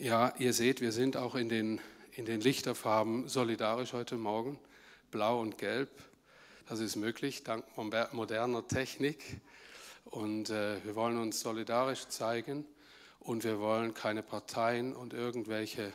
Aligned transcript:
Ja, 0.00 0.32
ihr 0.38 0.52
seht, 0.52 0.80
wir 0.80 0.92
sind 0.92 1.16
auch 1.16 1.34
in 1.34 1.48
den, 1.48 1.80
in 2.12 2.24
den 2.24 2.40
Lichterfarben 2.40 3.26
solidarisch 3.26 3.94
heute 3.94 4.16
Morgen. 4.16 4.56
Blau 5.10 5.40
und 5.40 5.58
Gelb. 5.58 5.90
Das 6.68 6.78
ist 6.78 6.94
möglich 6.94 7.42
dank 7.42 7.64
moderner 7.76 8.68
Technik. 8.68 9.40
Und 10.04 10.50
äh, 10.50 10.76
wir 10.84 10.94
wollen 10.94 11.18
uns 11.18 11.40
solidarisch 11.40 12.06
zeigen 12.06 12.64
und 13.18 13.42
wir 13.42 13.58
wollen 13.58 13.92
keine 13.92 14.22
Parteien 14.22 14.94
und 14.94 15.14
irgendwelche 15.14 15.92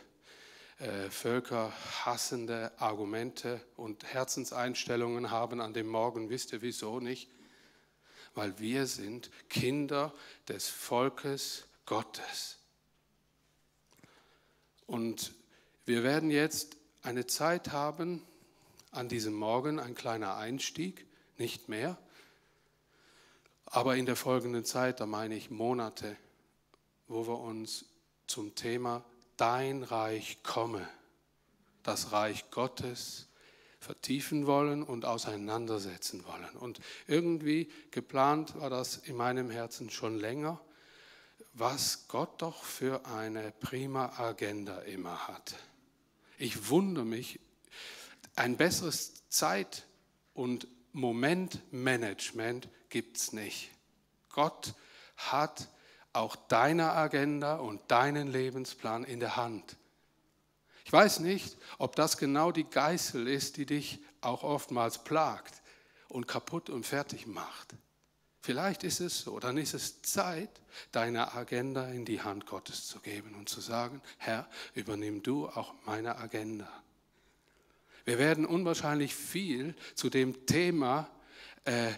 äh, 0.80 1.10
völkerhassende 1.10 2.74
Argumente 2.80 3.62
und 3.78 4.04
Herzenseinstellungen 4.04 5.32
haben 5.32 5.62
an 5.62 5.74
dem 5.74 5.88
Morgen. 5.88 6.30
Wisst 6.30 6.52
ihr 6.52 6.62
wieso 6.62 7.00
nicht? 7.00 7.30
Weil 8.36 8.60
wir 8.60 8.86
sind 8.86 9.32
Kinder 9.48 10.14
des 10.50 10.68
Volkes 10.68 11.68
Gottes. 11.86 12.60
Und 14.88 15.34
wir 15.86 16.04
werden 16.04 16.30
jetzt 16.30 16.78
eine 17.02 17.28
Zeit 17.28 17.72
haben, 17.72 18.24
an 18.92 19.10
diesem 19.10 19.34
Morgen 19.34 19.80
ein 19.80 19.96
kleiner 19.96 20.38
Einstieg, 20.38 21.06
nicht 21.38 21.68
mehr, 21.68 21.98
aber 23.66 23.96
in 23.96 24.06
der 24.06 24.16
folgenden 24.16 24.66
Zeit, 24.66 25.00
da 25.00 25.08
meine 25.08 25.36
ich 25.36 25.50
Monate, 25.50 26.16
wo 27.08 27.28
wir 27.28 27.40
uns 27.40 27.86
zum 28.28 28.54
Thema 28.54 29.04
Dein 29.36 29.82
Reich 29.82 30.44
komme, 30.44 30.88
das 31.82 32.12
Reich 32.12 32.52
Gottes 32.52 33.28
vertiefen 33.80 34.46
wollen 34.46 34.84
und 34.84 35.06
auseinandersetzen 35.06 36.24
wollen. 36.26 36.56
Und 36.56 36.80
irgendwie 37.08 37.70
geplant 37.90 38.56
war 38.60 38.70
das 38.70 38.98
in 38.98 39.16
meinem 39.16 39.50
Herzen 39.50 39.90
schon 39.90 40.20
länger, 40.20 40.62
was 41.54 42.08
Gott 42.08 42.42
doch 42.42 42.64
für 42.64 43.06
eine 43.06 43.52
prima 43.52 44.18
Agenda 44.18 44.80
immer 44.82 45.28
hat. 45.28 45.56
Ich 46.38 46.70
wundere 46.70 47.06
mich, 47.06 47.40
ein 48.36 48.58
besseres 48.58 49.28
Zeit- 49.30 49.86
und 50.34 50.68
Momentmanagement 50.94 52.68
gibt 52.90 53.18
es 53.18 53.34
nicht. 53.34 53.70
Gott 54.30 54.74
hat 55.16 55.70
auch 56.12 56.36
deine 56.36 56.92
Agenda 56.92 57.56
und 57.56 57.82
deinen 57.90 58.28
Lebensplan 58.28 59.04
in 59.04 59.20
der 59.20 59.36
Hand. 59.36 59.78
Ich 60.86 60.92
weiß 60.92 61.20
nicht, 61.20 61.58
ob 61.78 61.96
das 61.96 62.18
genau 62.18 62.52
die 62.52 62.70
Geißel 62.70 63.28
ist, 63.28 63.58
die 63.58 63.66
dich 63.66 64.00
auch 64.22 64.44
oftmals 64.44 65.04
plagt 65.04 65.62
und 66.10 66.28
kaputt 66.28 66.70
und 66.70 66.86
fertig 66.86 67.26
macht. 67.26 67.76
Vielleicht 68.46 68.84
ist 68.84 69.00
es 69.00 69.22
so, 69.22 69.40
dann 69.40 69.58
ist 69.58 69.74
es 69.74 70.02
Zeit, 70.02 70.50
deine 70.92 71.34
Agenda 71.34 71.88
in 71.88 72.04
die 72.04 72.22
Hand 72.22 72.46
Gottes 72.46 72.88
zu 72.88 73.00
geben 73.00 73.36
und 73.36 73.48
zu 73.48 73.62
sagen, 73.62 74.02
Herr, 74.18 74.50
übernimm 74.74 75.24
du 75.24 75.48
auch 75.48 75.74
meine 75.86 76.18
Agenda. 76.18 76.68
Wir 78.04 78.20
werden 78.20 78.46
unwahrscheinlich 78.46 79.16
viel 79.16 79.76
zu 79.96 80.10
dem 80.10 80.46
Thema 80.46 81.10
äh, 81.64 81.92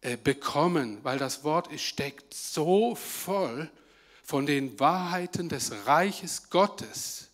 äh, 0.00 0.16
bekommen, 0.16 1.00
weil 1.02 1.18
das 1.18 1.44
Wort 1.44 1.68
steckt 1.78 2.32
so 2.32 2.94
voll 2.94 3.70
von 4.22 4.46
den 4.46 4.80
Wahrheiten 4.80 5.50
des 5.50 5.84
Reiches 5.84 6.48
Gottes, 6.48 7.28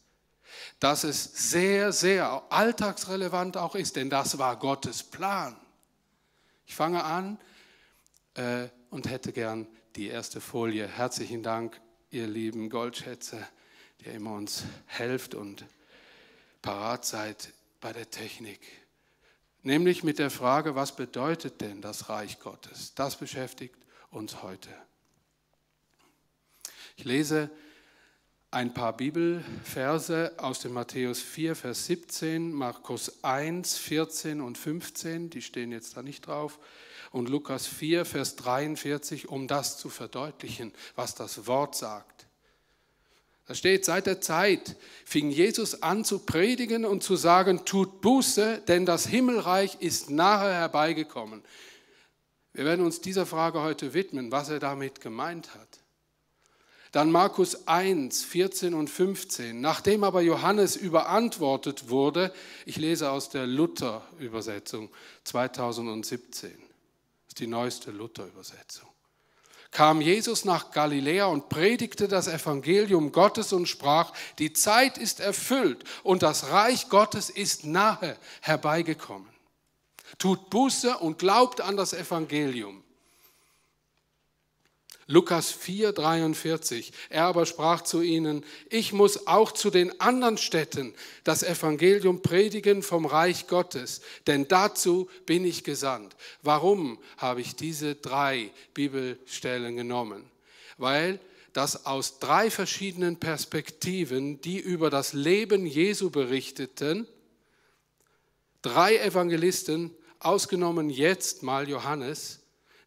dass 0.81 1.05
es 1.05 1.23
sehr, 1.53 1.93
sehr 1.93 2.43
alltagsrelevant 2.51 3.59
auch 3.59 3.77
ist, 3.77 3.95
denn 3.95 4.11
das 4.11 4.39
war 4.39 4.57
Gottes 4.57 5.05
Plan. 5.05 5.55
Ich 6.67 6.75
fange 6.75 7.05
an 7.05 7.39
äh, 8.37 8.69
und 8.91 9.09
hätte 9.09 9.33
gern 9.33 9.67
die 9.97 10.09
erste 10.09 10.41
Folie. 10.41 10.87
Herzlichen 10.87 11.43
Dank, 11.43 11.81
ihr 12.11 12.27
lieben 12.27 12.71
Goldschätze, 12.71 13.47
die 14.01 14.11
immer 14.11 14.35
uns 14.35 14.65
helft 14.87 15.35
und 15.35 15.65
parat 16.63 17.05
seid 17.05 17.53
bei 17.81 17.93
der 17.93 18.11
Technik. 18.11 18.61
Nämlich 19.63 20.05
mit 20.05 20.19
der 20.19 20.31
Frage, 20.31 20.75
was 20.75 20.95
bedeutet 20.95 21.61
denn 21.61 21.81
das 21.81 22.09
Reich 22.09 22.39
Gottes? 22.39 22.95
Das 22.95 23.17
beschäftigt 23.17 23.77
uns 24.11 24.43
heute. 24.43 24.69
Ich 26.97 27.05
lese 27.05 27.51
ein 28.51 28.73
paar 28.73 28.97
Bibelverse 28.97 30.35
aus 30.39 30.61
dem 30.61 30.73
Matthäus 30.73 31.21
4, 31.21 31.57
Vers 31.57 31.87
17, 31.87 32.53
Markus 32.53 33.25
1, 33.25 33.77
14 33.77 34.41
und 34.41 34.57
15, 34.57 35.31
die 35.31 35.43
stehen 35.43 35.73
jetzt 35.73 35.97
da 35.97 36.03
nicht 36.03 36.27
drauf, 36.27 36.59
und 37.17 37.31
Lukas 37.31 37.67
4, 37.67 38.05
Vers 38.05 38.37
43, 38.37 39.29
um 39.29 39.49
das 39.49 39.79
zu 39.79 39.89
verdeutlichen, 39.89 40.73
was 40.97 41.15
das 41.15 41.47
Wort 41.47 41.75
sagt. 41.75 42.27
Da 43.47 43.55
steht, 43.55 43.85
seit 43.85 44.07
der 44.07 44.21
Zeit 44.21 44.77
fing 45.05 45.31
Jesus 45.31 45.83
an 45.83 46.05
zu 46.05 46.19
predigen 46.19 46.85
und 46.85 47.03
zu 47.03 47.17
sagen, 47.17 47.65
tut 47.65 48.03
Buße, 48.03 48.63
denn 48.69 48.85
das 48.85 49.07
Himmelreich 49.07 49.77
ist 49.81 50.11
nahe 50.11 50.53
herbeigekommen. 50.53 51.43
Wir 52.53 52.65
werden 52.65 52.85
uns 52.85 53.01
dieser 53.01 53.25
Frage 53.25 53.63
heute 53.63 53.95
widmen, 53.95 54.31
was 54.31 54.51
er 54.51 54.59
damit 54.59 55.01
gemeint 55.01 55.55
hat. 55.55 55.81
Dann 56.93 57.11
Markus 57.11 57.67
1, 57.67 58.25
14 58.25 58.75
und 58.75 58.91
15. 58.91 59.61
Nachdem 59.61 60.05
aber 60.05 60.21
Johannes 60.23 60.77
überantwortet 60.77 61.89
wurde, 61.89 62.33
ich 62.65 62.77
lese 62.77 63.11
aus 63.11 63.29
der 63.31 63.47
Luther-Übersetzung 63.47 64.91
2017 65.25 66.66
ist 67.37 67.41
die 67.41 67.47
neueste 67.49 67.91
Luther-Übersetzung. 67.91 68.89
Kam 69.71 70.01
Jesus 70.01 70.47
nach 70.47 70.71
Galiläa 70.71 71.27
und 71.27 71.51
predigte 71.51 72.09
das 72.09 72.29
Evangelium 72.29 73.13
Gottes 73.13 73.53
und 73.53 73.67
sprach, 73.67 74.15
die 74.39 74.55
Zeit 74.55 74.97
ist 74.97 75.21
erfüllt 75.21 75.85
und 76.03 76.23
das 76.23 76.49
Reich 76.49 76.89
Gottes 76.89 77.29
ist 77.29 77.67
nahe 77.67 78.17
herbeigekommen. 78.41 79.29
Tut 80.19 80.49
Buße 80.49 80.97
und 80.97 81.19
glaubt 81.19 81.61
an 81.61 81.77
das 81.77 81.93
Evangelium. 81.93 82.83
Lukas 85.09 85.53
4, 85.53 85.93
43. 85.93 86.93
Er 87.11 87.25
aber 87.27 87.47
sprach 87.47 87.83
zu 87.83 88.03
ihnen, 88.03 88.45
ich 88.71 88.93
muss 88.93 89.29
auch 89.29 89.53
zu 89.53 89.71
den 89.71 90.01
anderen 90.01 90.37
Städten 90.37 90.95
das 91.23 91.45
Evangelium 91.45 92.23
predigen 92.23 92.83
vom 92.83 93.07
Reich 93.07 93.47
Gottes, 93.47 94.01
denn 94.27 94.49
dazu 94.49 95.09
bin 95.25 95.45
ich 95.45 95.63
gesandt. 95.63 96.17
Warum 96.43 96.99
habe 97.19 97.41
ich 97.41 97.55
diese 97.55 97.95
drei 97.95 98.51
Bibelstellen 98.75 99.77
genommen? 99.77 100.25
Weil 100.77 101.21
das 101.53 101.87
aus 101.87 102.19
drei 102.19 102.51
verschiedenen 102.51 103.17
Perspektiven, 103.17 104.41
die 104.41 104.59
über 104.59 104.91
das 104.91 105.13
Leben 105.13 105.67
Jesu 105.67 106.11
berichteten, 106.11 107.07
drei 108.61 108.99
Evangelisten, 108.99 109.95
ausgenommen 110.19 110.91
jetzt 110.91 111.45
mal 111.45 111.69
Johannes, 111.69 112.41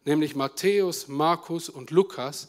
nämlich 0.04 0.34
Matthäus, 0.34 1.08
Markus 1.08 1.68
und 1.68 1.90
Lukas, 1.90 2.48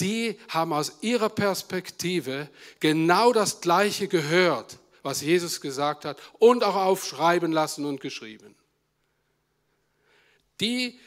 die 0.00 0.38
haben 0.48 0.72
aus 0.72 0.98
ihrer 1.00 1.28
Perspektive 1.28 2.48
genau 2.80 3.32
das 3.32 3.60
Gleiche 3.60 4.08
gehört, 4.08 4.78
was 5.02 5.20
Jesus 5.20 5.60
gesagt 5.60 6.04
hat 6.04 6.20
und 6.38 6.64
auch 6.64 6.76
aufschreiben 6.76 7.52
lassen 7.52 7.84
und 7.84 8.00
geschrieben. 8.00 8.56
Die 10.60 10.98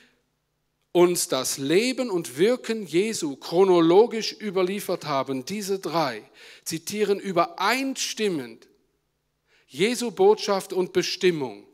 uns 0.92 1.28
das 1.28 1.58
Leben 1.58 2.10
und 2.10 2.38
Wirken 2.38 2.86
Jesu 2.86 3.36
chronologisch 3.36 4.34
überliefert 4.40 5.06
haben, 5.06 5.44
diese 5.44 5.80
drei, 5.80 6.24
zitieren 6.64 7.20
übereinstimmend 7.20 8.70
Jesu 9.68 10.12
Botschaft 10.12 10.72
und 10.72 10.94
Bestimmung 10.94 11.68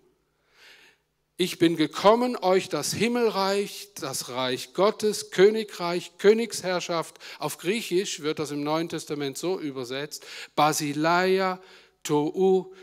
ich 1.42 1.58
bin 1.58 1.76
gekommen, 1.76 2.38
euch 2.38 2.70
das 2.70 2.94
Himmelreich, 2.94 3.90
das 3.96 4.30
Reich 4.30 4.76
Gottes, 4.76 5.32
Königreich, 5.32 6.12
Königsherrschaft, 6.20 7.18
auf 7.40 7.58
Griechisch 7.58 8.20
wird 8.20 8.38
das 8.38 8.52
im 8.52 8.64
Neuen 8.64 8.90
Testament 8.90 9.40
so 9.40 9.60
übersetzt, 9.60 10.24
Basileia 10.56 11.60
tou 12.04 12.76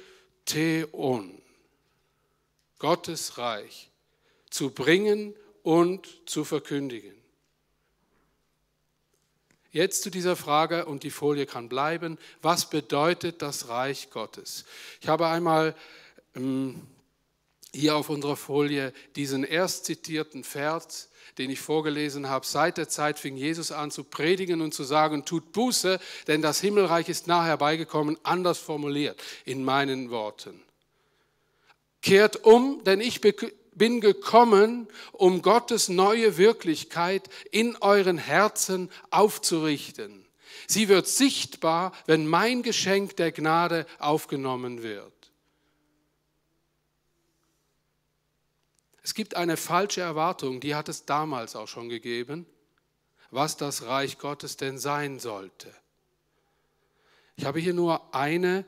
theon, 0.45 1.41
Gottes 2.81 3.39
Reich, 3.39 3.93
zu 4.51 4.71
bringen 4.71 5.37
und 5.63 6.09
zu 6.29 6.43
verkündigen. 6.43 7.15
Jetzt 9.71 10.03
zu 10.03 10.11
dieser 10.11 10.35
Frage, 10.35 10.87
und 10.87 11.05
die 11.05 11.11
Folie 11.13 11.47
kann 11.47 11.69
bleiben, 11.69 12.19
was 12.43 12.69
bedeutet 12.69 13.41
das 13.41 13.69
Reich 13.69 14.11
Gottes? 14.11 14.65
Ich 15.01 15.07
habe 15.07 15.29
einmal... 15.29 15.77
Ähm, 16.35 16.89
hier 17.75 17.97
auf 17.97 18.09
unserer 18.09 18.37
Folie 18.37 18.93
diesen 19.17 19.45
erst 19.45 19.85
zitierten 19.85 20.45
Vers, 20.45 21.11
den 21.37 21.51
ich 21.51 21.61
vorgelesen 21.61 22.29
habe. 22.29 22.47
Seit 22.47 22.79
der 22.79 22.89
Zeit 22.89 23.19
fing 23.19 23.37
Jesus 23.37 23.73
an 23.73 23.91
zu 23.91 24.05
predigen 24.05 24.61
und 24.61 24.75
zu 24.75 24.85
sagen, 24.85 25.25
tut 25.25 25.53
Buße, 25.53 26.01
denn 26.27 26.43
das 26.43 26.61
Himmelreich 26.61 27.09
ist 27.09 27.27
nahe 27.27 27.47
herbeigekommen, 27.47 28.19
anders 28.23 28.59
formuliert 28.59 29.23
in 29.45 29.65
meinen 29.65 30.11
Worten. 30.11 30.61
Kehrt 32.03 32.45
um, 32.45 32.83
denn 32.85 33.01
ich 33.01 33.21
bin 33.21 34.01
gekommen, 34.01 34.89
um 35.13 35.43
Gottes 35.43 35.89
neue 35.89 36.37
Wirklichkeit 36.39 37.29
in 37.51 37.77
euren 37.77 38.19
Herzen 38.19 38.91
aufzurichten. 39.11 40.25
Sie 40.67 40.89
wird 40.89 41.07
sichtbar, 41.07 41.93
wenn 42.07 42.27
mein 42.27 42.63
Geschenk 42.63 43.17
der 43.17 43.33
Gnade 43.33 43.87
aufgenommen 43.99 44.83
wird. 44.83 45.18
Es 49.09 49.15
gibt 49.15 49.37
eine 49.37 49.57
falsche 49.57 50.03
Erwartung, 50.03 50.61
die 50.61 50.75
hat 50.75 50.91
es 50.91 51.07
damals 51.07 51.57
auch 51.57 51.67
schon 51.67 51.89
gegeben, 51.89 52.45
was 53.31 53.57
das 53.57 53.85
Reich 53.85 54.19
Gottes 54.19 54.59
denn 54.59 54.77
sein 54.79 55.19
sollte. 55.19 55.75
Ich 57.35 57.47
habe 57.47 57.59
hier 57.59 57.73
nur 57.73 58.15
eine, 58.15 58.67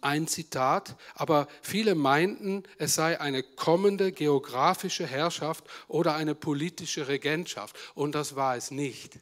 ein 0.00 0.26
Zitat, 0.26 0.96
aber 1.14 1.46
viele 1.62 1.94
meinten, 1.94 2.64
es 2.78 2.96
sei 2.96 3.20
eine 3.20 3.44
kommende 3.44 4.10
geografische 4.10 5.06
Herrschaft 5.06 5.62
oder 5.86 6.16
eine 6.16 6.34
politische 6.34 7.06
Regentschaft. 7.06 7.76
Und 7.94 8.16
das 8.16 8.34
war 8.34 8.56
es 8.56 8.72
nicht. 8.72 9.20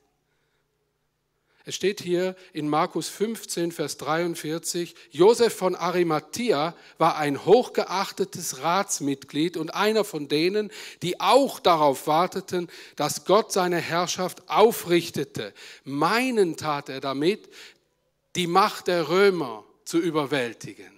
Es 1.67 1.75
steht 1.75 2.03
hier 2.03 2.37
in 2.53 2.69
Markus 2.69 3.09
15, 3.09 3.73
Vers 3.73 3.97
43, 3.97 4.95
Josef 5.11 5.57
von 5.57 5.75
Arimathea 5.75 6.77
war 6.99 7.17
ein 7.17 7.47
hochgeachtetes 7.47 8.63
Ratsmitglied 8.63 9.57
und 9.57 9.75
einer 9.75 10.05
von 10.05 10.29
denen, 10.29 10.71
die 11.03 11.21
auch 11.21 11.61
darauf 11.61 12.07
warteten, 12.07 12.69
dass 12.97 13.25
Gott 13.25 13.51
seine 13.51 13.79
Herrschaft 13.79 14.47
aufrichtete. 14.51 15.55
Meinen 15.85 16.59
tat 16.59 16.91
er 16.91 17.01
damit, 17.01 17.49
die 18.37 18.47
Macht 18.47 18.89
der 18.89 19.09
Römer 19.09 19.65
zu 19.87 19.99
überwältigen. 19.99 20.93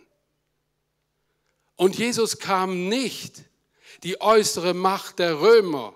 Und 1.76 1.96
Jesus 1.96 2.40
kam 2.40 2.88
nicht, 2.88 3.44
die 4.02 4.20
äußere 4.20 4.74
Macht 4.74 5.20
der 5.20 5.40
Römer 5.40 5.94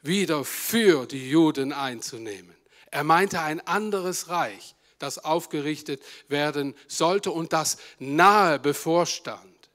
wieder 0.00 0.46
für 0.46 1.04
die 1.04 1.28
Juden 1.28 1.74
einzunehmen. 1.74 2.59
Er 2.90 3.04
meinte 3.04 3.40
ein 3.40 3.60
anderes 3.66 4.28
Reich, 4.28 4.74
das 4.98 5.18
aufgerichtet 5.18 6.02
werden 6.28 6.74
sollte 6.88 7.30
und 7.30 7.52
das 7.52 7.78
nahe 7.98 8.58
bevorstand. 8.58 9.70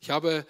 Ich 0.00 0.10
habe 0.10 0.46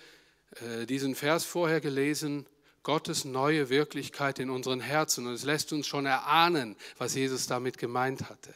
äh, 0.56 0.86
diesen 0.86 1.14
Vers 1.14 1.44
vorher 1.44 1.80
gelesen, 1.80 2.46
Gottes 2.82 3.24
neue 3.24 3.68
Wirklichkeit 3.68 4.38
in 4.38 4.50
unseren 4.50 4.80
Herzen. 4.80 5.26
Und 5.26 5.34
es 5.34 5.44
lässt 5.44 5.72
uns 5.72 5.86
schon 5.86 6.06
erahnen, 6.06 6.76
was 6.98 7.14
Jesus 7.14 7.46
damit 7.46 7.78
gemeint 7.78 8.28
hatte. 8.28 8.54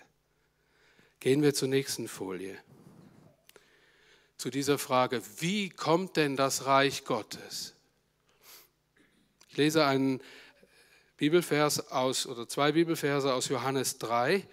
Gehen 1.20 1.42
wir 1.42 1.54
zur 1.54 1.68
nächsten 1.68 2.08
Folie. 2.08 2.56
Zu 4.36 4.50
dieser 4.50 4.78
Frage, 4.78 5.22
wie 5.38 5.70
kommt 5.70 6.16
denn 6.16 6.36
das 6.36 6.66
Reich 6.66 7.04
Gottes? 7.04 7.73
Ich 9.54 9.58
lese 9.58 9.86
einen 9.86 10.20
Bibelvers 11.16 11.92
aus 11.92 12.26
oder 12.26 12.48
zwei 12.48 12.72
Bibelverse 12.72 13.32
aus 13.32 13.48
Johannes 13.48 13.98
3. 13.98 14.44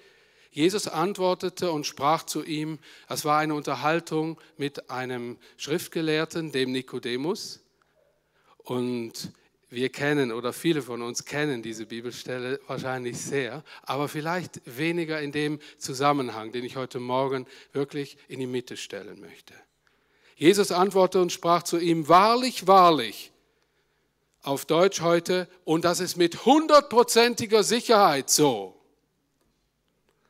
Jesus 0.51 0.88
antwortete 0.88 1.71
und 1.71 1.88
sprach 1.88 2.21
zu 2.21 2.44
ihm, 2.44 2.77
es 3.09 3.25
war 3.25 3.39
eine 3.39 3.56
Unterhaltung 3.56 4.39
mit 4.57 4.92
einem 4.92 5.39
Schriftgelehrten, 5.57 6.51
dem 6.51 6.71
Nikodemus. 6.71 7.62
Und 8.57 9.31
wir 9.71 9.89
kennen 9.89 10.31
oder 10.31 10.53
viele 10.53 10.83
von 10.83 11.01
uns 11.01 11.25
kennen 11.25 11.63
diese 11.63 11.88
Bibelstelle 11.88 12.59
wahrscheinlich 12.68 13.18
sehr, 13.18 13.63
aber 13.81 14.07
vielleicht 14.07 14.62
weniger 14.65 15.19
in 15.19 15.31
dem 15.31 15.59
Zusammenhang, 15.80 16.51
den 16.51 16.63
ich 16.63 16.75
heute 16.75 17.00
Morgen 17.00 17.48
wirklich 17.74 18.19
in 18.27 18.39
die 18.39 18.45
Mitte 18.45 18.77
stellen 18.77 19.19
möchte. 19.19 19.56
Jesus 20.36 20.71
antwortete 20.71 21.24
und 21.24 21.31
sprach 21.31 21.63
zu 21.63 21.80
ihm, 21.80 22.07
wahrlich, 22.07 22.68
wahrlich, 22.68 23.31
auf 24.43 24.65
Deutsch 24.65 25.01
heute, 25.01 25.47
und 25.65 25.85
das 25.85 25.99
ist 25.99 26.17
mit 26.17 26.45
hundertprozentiger 26.45 27.63
Sicherheit 27.63 28.29
so. 28.29 28.75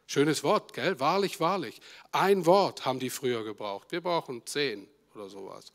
Schönes 0.06 0.44
Wort, 0.44 0.74
gell? 0.74 1.00
Wahrlich, 1.00 1.40
wahrlich. 1.40 1.80
Ein 2.12 2.46
Wort 2.46 2.86
haben 2.86 3.00
die 3.00 3.10
früher 3.10 3.46
gebraucht. 3.46 3.92
Wir 3.92 4.02
brauchen 4.02 4.46
zehn 4.46 4.88
oder 5.16 5.30
sowas. 5.30 5.72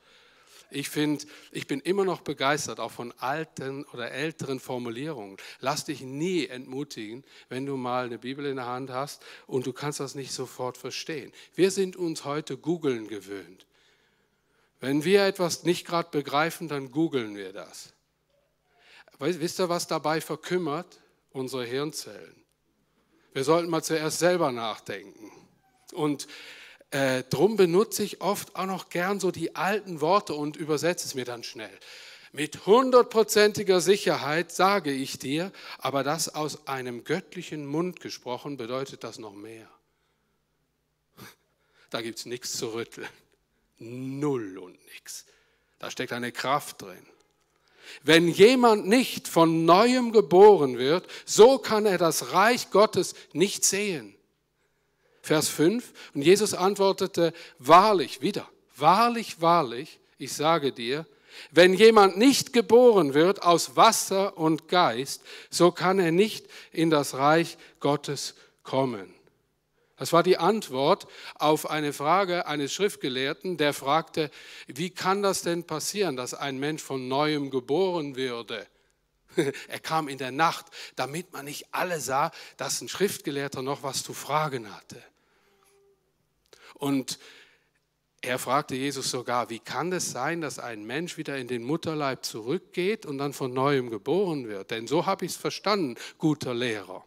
Ich 0.70 0.90
finde, 0.90 1.24
ich 1.52 1.66
bin 1.66 1.80
immer 1.80 2.04
noch 2.04 2.20
begeistert, 2.20 2.80
auch 2.80 2.90
von 2.90 3.12
alten 3.18 3.84
oder 3.94 4.10
älteren 4.10 4.60
Formulierungen. 4.60 5.36
Lass 5.60 5.84
dich 5.84 6.02
nie 6.02 6.46
entmutigen, 6.46 7.24
wenn 7.48 7.64
du 7.64 7.76
mal 7.76 8.06
eine 8.06 8.18
Bibel 8.18 8.44
in 8.44 8.56
der 8.56 8.66
Hand 8.66 8.90
hast 8.90 9.22
und 9.46 9.66
du 9.66 9.72
kannst 9.72 10.00
das 10.00 10.14
nicht 10.14 10.32
sofort 10.32 10.76
verstehen. 10.76 11.32
Wir 11.54 11.70
sind 11.70 11.96
uns 11.96 12.24
heute 12.24 12.58
googeln 12.58 13.08
gewöhnt. 13.08 13.64
Wenn 14.80 15.04
wir 15.04 15.24
etwas 15.24 15.62
nicht 15.62 15.86
gerade 15.86 16.10
begreifen, 16.10 16.68
dann 16.68 16.90
googeln 16.90 17.36
wir 17.36 17.54
das. 17.54 17.94
Wisst 19.18 19.60
ihr, 19.60 19.68
was 19.68 19.86
dabei 19.86 20.20
verkümmert? 20.20 21.00
Unsere 21.30 21.64
Hirnzellen. 21.64 22.44
Wir 23.32 23.44
sollten 23.44 23.68
mal 23.68 23.82
zuerst 23.82 24.18
selber 24.18 24.52
nachdenken. 24.52 25.30
Und 25.92 26.26
äh, 26.90 27.24
drum 27.24 27.56
benutze 27.56 28.02
ich 28.02 28.20
oft 28.20 28.56
auch 28.56 28.66
noch 28.66 28.88
gern 28.88 29.20
so 29.20 29.30
die 29.30 29.54
alten 29.56 30.00
Worte 30.00 30.34
und 30.34 30.56
übersetze 30.56 31.06
es 31.06 31.14
mir 31.14 31.24
dann 31.24 31.44
schnell. 31.44 31.78
Mit 32.32 32.66
hundertprozentiger 32.66 33.80
Sicherheit 33.80 34.52
sage 34.52 34.92
ich 34.92 35.18
dir, 35.18 35.52
aber 35.78 36.02
das 36.02 36.34
aus 36.34 36.66
einem 36.66 37.04
göttlichen 37.04 37.66
Mund 37.66 38.00
gesprochen 38.00 38.56
bedeutet 38.56 39.04
das 39.04 39.18
noch 39.18 39.34
mehr. 39.34 39.68
Da 41.90 42.02
gibt 42.02 42.18
es 42.18 42.26
nichts 42.26 42.56
zu 42.56 42.74
rütteln. 42.74 43.08
Null 43.78 44.58
und 44.58 44.84
nichts. 44.86 45.24
Da 45.78 45.90
steckt 45.90 46.12
eine 46.12 46.32
Kraft 46.32 46.82
drin. 46.82 47.06
Wenn 48.02 48.28
jemand 48.28 48.86
nicht 48.86 49.28
von 49.28 49.64
neuem 49.64 50.12
geboren 50.12 50.78
wird, 50.78 51.06
so 51.24 51.58
kann 51.58 51.86
er 51.86 51.98
das 51.98 52.32
Reich 52.32 52.70
Gottes 52.70 53.14
nicht 53.32 53.64
sehen. 53.64 54.14
Vers 55.22 55.48
5, 55.48 55.92
und 56.14 56.22
Jesus 56.22 56.54
antwortete, 56.54 57.32
wahrlich, 57.58 58.20
wieder, 58.20 58.48
wahrlich, 58.76 59.40
wahrlich, 59.40 59.98
ich 60.18 60.32
sage 60.32 60.72
dir, 60.72 61.04
wenn 61.50 61.74
jemand 61.74 62.16
nicht 62.16 62.52
geboren 62.52 63.12
wird 63.12 63.42
aus 63.42 63.76
Wasser 63.76 64.38
und 64.38 64.68
Geist, 64.68 65.22
so 65.50 65.70
kann 65.72 65.98
er 65.98 66.12
nicht 66.12 66.46
in 66.72 66.90
das 66.90 67.14
Reich 67.14 67.58
Gottes 67.80 68.34
kommen. 68.62 69.15
Das 69.96 70.12
war 70.12 70.22
die 70.22 70.36
Antwort 70.36 71.06
auf 71.36 71.68
eine 71.70 71.92
Frage 71.92 72.46
eines 72.46 72.72
Schriftgelehrten, 72.74 73.56
der 73.56 73.72
fragte, 73.72 74.30
wie 74.66 74.90
kann 74.90 75.22
das 75.22 75.42
denn 75.42 75.64
passieren, 75.64 76.16
dass 76.16 76.34
ein 76.34 76.58
Mensch 76.58 76.82
von 76.82 77.08
neuem 77.08 77.50
geboren 77.50 78.16
würde? 78.16 78.66
Er 79.68 79.80
kam 79.80 80.08
in 80.08 80.16
der 80.16 80.30
Nacht, 80.30 80.66
damit 80.96 81.32
man 81.32 81.44
nicht 81.44 81.66
alle 81.72 82.00
sah, 82.00 82.30
dass 82.56 82.80
ein 82.80 82.88
Schriftgelehrter 82.88 83.60
noch 83.60 83.82
was 83.82 84.02
zu 84.02 84.14
fragen 84.14 84.74
hatte. 84.74 85.02
Und 86.74 87.18
er 88.22 88.38
fragte 88.38 88.74
Jesus 88.74 89.10
sogar, 89.10 89.50
wie 89.50 89.58
kann 89.58 89.92
es 89.92 90.10
sein, 90.10 90.40
dass 90.40 90.58
ein 90.58 90.84
Mensch 90.84 91.16
wieder 91.16 91.36
in 91.36 91.48
den 91.48 91.62
Mutterleib 91.62 92.24
zurückgeht 92.24 93.06
und 93.06 93.18
dann 93.18 93.32
von 93.32 93.52
neuem 93.52 93.90
geboren 93.90 94.48
wird? 94.48 94.70
Denn 94.70 94.86
so 94.86 95.06
habe 95.06 95.24
ich 95.24 95.32
es 95.32 95.36
verstanden, 95.36 95.96
guter 96.18 96.54
Lehrer. 96.54 97.04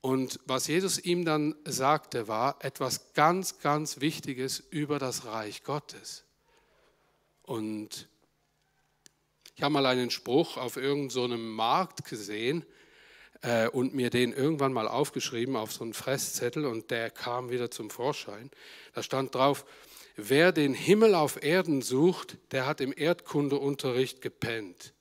Und 0.00 0.38
was 0.44 0.68
Jesus 0.68 0.98
ihm 0.98 1.24
dann 1.24 1.54
sagte, 1.64 2.28
war 2.28 2.56
etwas 2.64 3.12
ganz, 3.14 3.58
ganz 3.58 4.00
Wichtiges 4.00 4.60
über 4.70 4.98
das 4.98 5.24
Reich 5.24 5.64
Gottes. 5.64 6.24
Und 7.42 8.08
ich 9.56 9.62
habe 9.62 9.72
mal 9.72 9.86
einen 9.86 10.10
Spruch 10.10 10.56
auf 10.56 10.76
irgendeinem 10.76 11.10
so 11.10 11.36
Markt 11.36 12.04
gesehen 12.04 12.64
äh, 13.42 13.68
und 13.68 13.92
mir 13.92 14.08
den 14.10 14.32
irgendwann 14.32 14.72
mal 14.72 14.86
aufgeschrieben 14.86 15.56
auf 15.56 15.72
so 15.72 15.82
einen 15.82 15.94
Fresszettel 15.94 16.64
und 16.64 16.92
der 16.92 17.10
kam 17.10 17.50
wieder 17.50 17.70
zum 17.70 17.90
Vorschein. 17.90 18.50
Da 18.94 19.02
stand 19.02 19.34
drauf, 19.34 19.64
wer 20.14 20.52
den 20.52 20.74
Himmel 20.74 21.16
auf 21.16 21.42
Erden 21.42 21.82
sucht, 21.82 22.36
der 22.52 22.66
hat 22.66 22.80
im 22.80 22.92
Erdkundeunterricht 22.96 24.20
gepennt. 24.22 24.94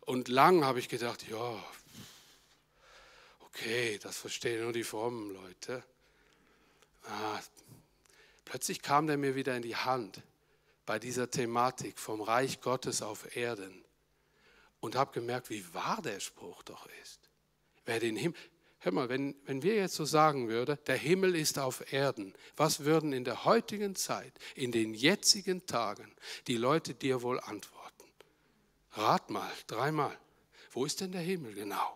Und 0.00 0.28
lang 0.28 0.64
habe 0.64 0.80
ich 0.80 0.88
gedacht, 0.88 1.28
ja, 1.28 1.64
okay, 3.56 3.98
das 4.02 4.18
verstehen 4.18 4.62
nur 4.62 4.72
die 4.72 4.84
frommen 4.84 5.30
Leute. 5.30 5.82
Ah, 7.04 7.40
plötzlich 8.44 8.82
kam 8.82 9.06
der 9.06 9.16
mir 9.16 9.34
wieder 9.34 9.56
in 9.56 9.62
die 9.62 9.76
Hand 9.76 10.22
bei 10.84 10.98
dieser 10.98 11.30
Thematik 11.30 11.98
vom 11.98 12.20
Reich 12.20 12.60
Gottes 12.60 13.02
auf 13.02 13.34
Erden 13.36 13.84
und 14.80 14.94
habe 14.94 15.12
gemerkt, 15.12 15.50
wie 15.50 15.64
wahr 15.72 16.02
der 16.02 16.20
Spruch 16.20 16.62
doch 16.64 16.86
ist. 17.02 17.30
Wer 17.86 17.98
den 17.98 18.16
Himmel, 18.16 18.38
hör 18.80 18.92
mal, 18.92 19.08
wenn, 19.08 19.34
wenn 19.46 19.62
wir 19.62 19.76
jetzt 19.76 19.94
so 19.94 20.04
sagen 20.04 20.48
würden, 20.48 20.78
der 20.86 20.96
Himmel 20.96 21.34
ist 21.34 21.58
auf 21.58 21.92
Erden, 21.92 22.34
was 22.56 22.84
würden 22.84 23.12
in 23.12 23.24
der 23.24 23.44
heutigen 23.44 23.94
Zeit, 23.94 24.38
in 24.54 24.70
den 24.70 24.92
jetzigen 24.92 25.64
Tagen 25.66 26.14
die 26.46 26.56
Leute 26.56 26.94
dir 26.94 27.22
wohl 27.22 27.40
antworten? 27.40 28.04
Rat 28.92 29.30
mal, 29.30 29.50
dreimal. 29.66 30.16
Wo 30.72 30.84
ist 30.84 31.00
denn 31.00 31.12
der 31.12 31.22
Himmel 31.22 31.54
genau? 31.54 31.95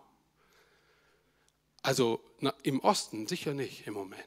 Also 1.81 2.23
na, 2.39 2.53
im 2.63 2.79
Osten 2.81 3.27
sicher 3.27 3.53
nicht 3.53 3.87
im 3.87 3.93
Moment. 3.93 4.23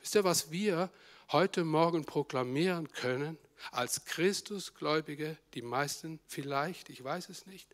Wisst 0.00 0.14
ihr, 0.14 0.24
was 0.24 0.50
wir 0.50 0.90
heute 1.30 1.64
Morgen 1.64 2.04
proklamieren 2.04 2.90
können? 2.92 3.38
als 3.70 4.04
Christusgläubige, 4.04 5.36
die 5.54 5.62
meisten 5.62 6.20
vielleicht, 6.26 6.90
ich 6.90 7.02
weiß 7.02 7.28
es 7.28 7.46
nicht, 7.46 7.68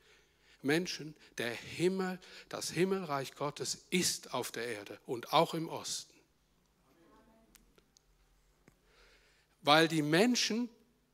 Menschen, 0.63 1.15
der 1.37 1.51
Himmel, 1.51 2.19
das 2.49 2.71
Himmelreich 2.71 3.35
Gottes 3.35 3.85
ist 3.91 4.33
auf 4.33 4.51
der 4.51 4.67
Erde 4.67 4.99
und 5.07 5.33
auch 5.33 5.55
im 5.55 5.69
Osten. 5.69 6.15
Weil 9.61 9.89
die 9.89 10.03
Menschen 10.03 10.69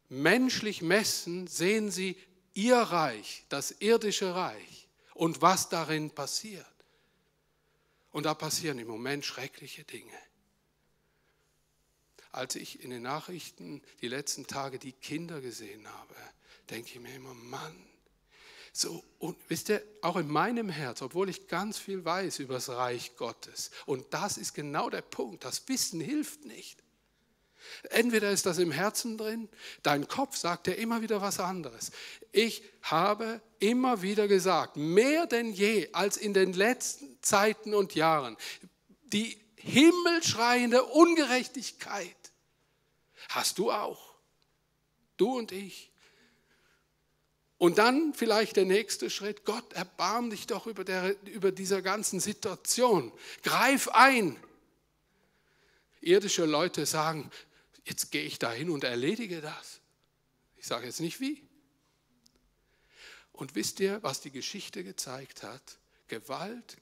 menschlich 0.09 0.83
messen, 0.83 1.47
sehen 1.47 1.91
sie 1.91 2.17
ihr 2.55 2.77
Reich, 2.77 3.45
das 3.49 3.73
irdische 3.73 4.35
Reich 4.35 4.80
und 5.21 5.43
was 5.43 5.69
darin 5.69 6.11
passiert. 6.11 6.65
Und 8.11 8.25
da 8.25 8.33
passieren 8.33 8.79
im 8.79 8.89
Moment 8.89 9.23
schreckliche 9.23 9.85
Dinge. 9.85 10.19
Als 12.33 12.55
ich 12.55 12.83
in 12.83 12.89
den 12.89 13.03
Nachrichten 13.03 13.83
die 14.01 14.09
letzten 14.09 14.47
Tage 14.47 14.79
die 14.79 14.93
Kinder 14.93 15.43
gesehen 15.43 15.87
habe, 15.87 16.15
denke 16.71 16.93
ich 16.95 17.01
mir 17.01 17.15
immer, 17.15 17.35
Mann, 17.35 17.87
so, 18.73 19.05
und 19.19 19.37
wisst 19.49 19.69
ihr, 19.69 19.85
auch 20.01 20.17
in 20.17 20.27
meinem 20.27 20.71
Herz, 20.71 21.03
obwohl 21.03 21.29
ich 21.29 21.49
ganz 21.49 21.79
viel 21.79 22.03
weiß 22.03 22.39
über 22.39 22.55
das 22.55 22.71
Reich 22.71 23.15
Gottes, 23.17 23.71
und 23.85 24.15
das 24.15 24.39
ist 24.39 24.55
genau 24.55 24.89
der 24.89 25.03
Punkt, 25.03 25.45
das 25.45 25.69
Wissen 25.69 26.01
hilft 26.01 26.47
nicht. 26.47 26.83
Entweder 27.91 28.31
ist 28.31 28.47
das 28.47 28.59
im 28.59 28.71
Herzen 28.71 29.19
drin, 29.19 29.49
dein 29.83 30.09
Kopf 30.09 30.37
sagt 30.37 30.67
dir 30.67 30.75
immer 30.75 31.03
wieder 31.03 31.21
was 31.21 31.41
anderes. 31.41 31.93
Ich 32.33 32.63
habe 32.83 33.41
immer 33.59 34.03
wieder 34.03 34.29
gesagt, 34.29 34.77
mehr 34.77 35.27
denn 35.27 35.53
je 35.53 35.89
als 35.93 36.17
in 36.17 36.35
den 36.35 36.53
letzten 36.53 37.19
Zeiten 37.23 37.75
und 37.75 37.95
Jahren, 37.95 38.37
die 39.05 39.39
himmelschreiende 39.57 40.85
Ungerechtigkeit 40.85 42.17
hast 43.29 43.59
du 43.59 43.71
auch. 43.71 44.15
Du 45.17 45.37
und 45.37 45.53
ich. 45.53 45.91
Und 47.59 47.77
dann 47.77 48.15
vielleicht 48.15 48.57
der 48.57 48.65
nächste 48.65 49.11
Schritt, 49.11 49.45
Gott, 49.45 49.75
erbarm 49.75 50.31
dich 50.31 50.47
doch 50.47 50.67
über, 50.67 50.83
der, 50.83 51.15
über 51.27 51.53
dieser 51.53 51.83
ganzen 51.83 52.19
Situation. 52.19 53.13
Greif 53.43 53.89
ein. 53.89 54.39
Irdische 56.01 56.47
Leute 56.47 56.87
sagen, 56.87 57.31
jetzt 57.85 58.11
gehe 58.11 58.25
ich 58.25 58.39
dahin 58.39 58.71
und 58.71 58.85
erledige 58.85 59.41
das. 59.41 59.81
Ich 60.57 60.67
sage 60.67 60.87
jetzt 60.87 61.01
nicht 61.01 61.21
wie. 61.21 61.43
Und 63.33 63.55
wisst 63.55 63.81
ihr, 63.81 64.03
was 64.03 64.21
die 64.21 64.31
Geschichte 64.31 64.85
gezeigt 64.85 65.43
hat? 65.43 65.79
Gewalt 66.09 66.77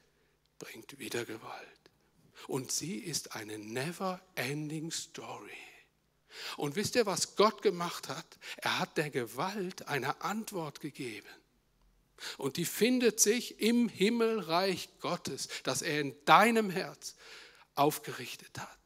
bringt 0.58 0.98
wieder 0.98 1.24
Gewalt. 1.24 1.78
Und 2.46 2.72
sie 2.72 2.98
ist 2.98 3.36
eine 3.36 3.58
never-ending 3.58 4.90
Story. 4.90 5.50
Und 6.56 6.76
wisst 6.76 6.94
ihr, 6.94 7.06
was 7.06 7.36
Gott 7.36 7.62
gemacht 7.62 8.08
hat? 8.08 8.38
Er 8.58 8.78
hat 8.78 8.96
der 8.96 9.10
Gewalt 9.10 9.88
eine 9.88 10.20
Antwort 10.20 10.80
gegeben. 10.80 11.28
Und 12.36 12.56
die 12.56 12.64
findet 12.64 13.20
sich 13.20 13.60
im 13.60 13.88
Himmelreich 13.88 14.88
Gottes, 15.00 15.48
das 15.62 15.82
er 15.82 16.00
in 16.00 16.16
deinem 16.24 16.70
Herz 16.70 17.14
aufgerichtet 17.74 18.58
hat. 18.58 18.77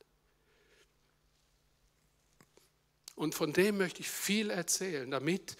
Und 3.14 3.34
von 3.34 3.52
dem 3.52 3.78
möchte 3.78 4.00
ich 4.00 4.08
viel 4.08 4.50
erzählen, 4.50 5.10
damit 5.10 5.56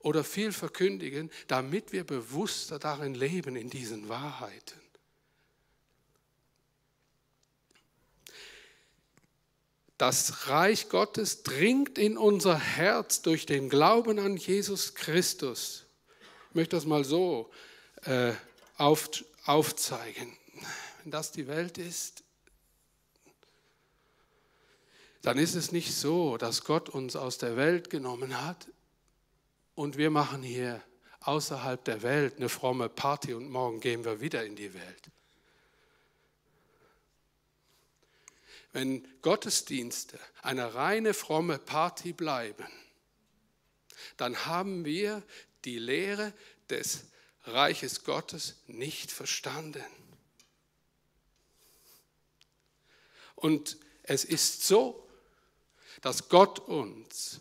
oder 0.00 0.24
viel 0.24 0.52
verkündigen, 0.52 1.30
damit 1.46 1.92
wir 1.92 2.04
bewusster 2.04 2.78
darin 2.78 3.14
leben, 3.14 3.56
in 3.56 3.70
diesen 3.70 4.08
Wahrheiten. 4.08 4.80
Das 9.98 10.46
Reich 10.46 10.88
Gottes 10.88 11.42
dringt 11.42 11.98
in 11.98 12.16
unser 12.16 12.56
Herz 12.56 13.20
durch 13.20 13.46
den 13.46 13.68
Glauben 13.68 14.20
an 14.20 14.36
Jesus 14.36 14.94
Christus. 14.94 15.86
Ich 16.50 16.54
möchte 16.54 16.76
das 16.76 16.86
mal 16.86 17.04
so 17.04 17.50
äh, 18.04 18.32
auf, 18.76 19.10
aufzeigen. 19.44 20.36
Wenn 21.02 21.10
das 21.10 21.32
die 21.32 21.48
Welt 21.48 21.78
ist, 21.78 22.22
dann 25.22 25.38
ist 25.38 25.54
es 25.54 25.72
nicht 25.72 25.94
so, 25.94 26.36
dass 26.36 26.64
Gott 26.64 26.88
uns 26.88 27.16
aus 27.16 27.38
der 27.38 27.56
Welt 27.56 27.90
genommen 27.90 28.42
hat 28.42 28.68
und 29.74 29.96
wir 29.96 30.10
machen 30.10 30.42
hier 30.42 30.82
außerhalb 31.20 31.84
der 31.84 32.02
Welt 32.02 32.36
eine 32.36 32.48
fromme 32.48 32.88
Party 32.88 33.34
und 33.34 33.50
morgen 33.50 33.80
gehen 33.80 34.04
wir 34.04 34.20
wieder 34.20 34.44
in 34.44 34.56
die 34.56 34.74
Welt. 34.74 35.10
wenn 38.72 39.06
Gottesdienste 39.22 40.18
eine 40.42 40.74
reine 40.74 41.14
fromme 41.14 41.58
Party 41.58 42.12
bleiben, 42.12 42.66
dann 44.16 44.46
haben 44.46 44.84
wir 44.84 45.22
die 45.64 45.78
Lehre 45.78 46.32
des 46.70 47.04
Reiches 47.44 48.04
Gottes 48.04 48.56
nicht 48.66 49.10
verstanden. 49.10 49.84
Und 53.34 53.78
es 54.02 54.24
ist 54.24 54.66
so, 54.66 55.07
dass 56.00 56.28
Gott 56.28 56.58
uns 56.60 57.40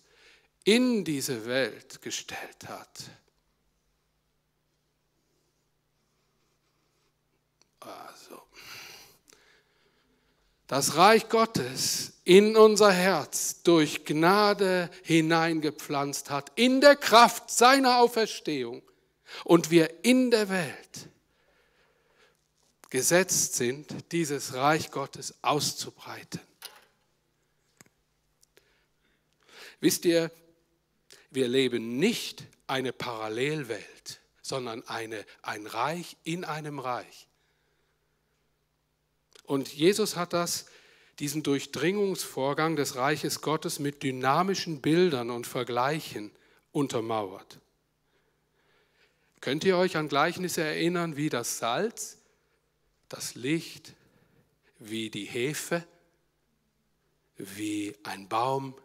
in 0.63 1.03
diese 1.05 1.45
Welt 1.45 2.01
gestellt 2.01 2.67
hat. 2.67 3.03
Also, 7.79 8.41
das 10.67 10.97
Reich 10.97 11.29
Gottes 11.29 12.13
in 12.25 12.57
unser 12.57 12.91
Herz 12.91 13.63
durch 13.63 14.03
Gnade 14.03 14.89
hineingepflanzt 15.03 16.29
hat, 16.29 16.51
in 16.55 16.81
der 16.81 16.97
Kraft 16.97 17.49
seiner 17.49 17.99
Auferstehung 17.99 18.81
und 19.45 19.71
wir 19.71 20.03
in 20.03 20.31
der 20.31 20.49
Welt 20.49 21.09
gesetzt 22.89 23.55
sind, 23.55 24.11
dieses 24.11 24.53
Reich 24.53 24.91
Gottes 24.91 25.35
auszubreiten. 25.41 26.41
Wisst 29.79 30.05
ihr, 30.05 30.31
wir 31.29 31.47
leben 31.47 31.97
nicht 31.97 32.43
eine 32.67 32.93
Parallelwelt, 32.93 34.19
sondern 34.41 34.87
eine, 34.87 35.25
ein 35.41 35.67
Reich 35.67 36.17
in 36.23 36.43
einem 36.45 36.79
Reich. 36.79 37.27
Und 39.43 39.73
Jesus 39.73 40.15
hat 40.15 40.33
das, 40.33 40.65
diesen 41.19 41.43
Durchdringungsvorgang 41.43 42.75
des 42.75 42.95
Reiches 42.95 43.41
Gottes 43.41 43.79
mit 43.79 44.03
dynamischen 44.03 44.81
Bildern 44.81 45.29
und 45.29 45.47
Vergleichen 45.47 46.31
untermauert. 46.71 47.59
Könnt 49.39 49.63
ihr 49.63 49.77
euch 49.77 49.95
an 49.95 50.09
Gleichnisse 50.09 50.61
erinnern 50.61 51.15
wie 51.15 51.29
das 51.29 51.59
Salz, 51.59 52.17
das 53.07 53.35
Licht, 53.35 53.93
wie 54.79 55.09
die 55.09 55.25
Hefe, 55.25 55.85
wie 57.37 57.95
ein 58.03 58.27
Baum, 58.27 58.75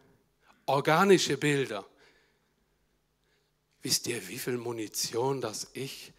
organische 0.67 1.37
Bilder. 1.37 1.85
Wisst 3.83 4.07
ihr, 4.07 4.29
wie 4.29 4.39
viel 4.39 4.59
Munition 4.59 5.41
das 5.41 5.69
ich 5.73 6.13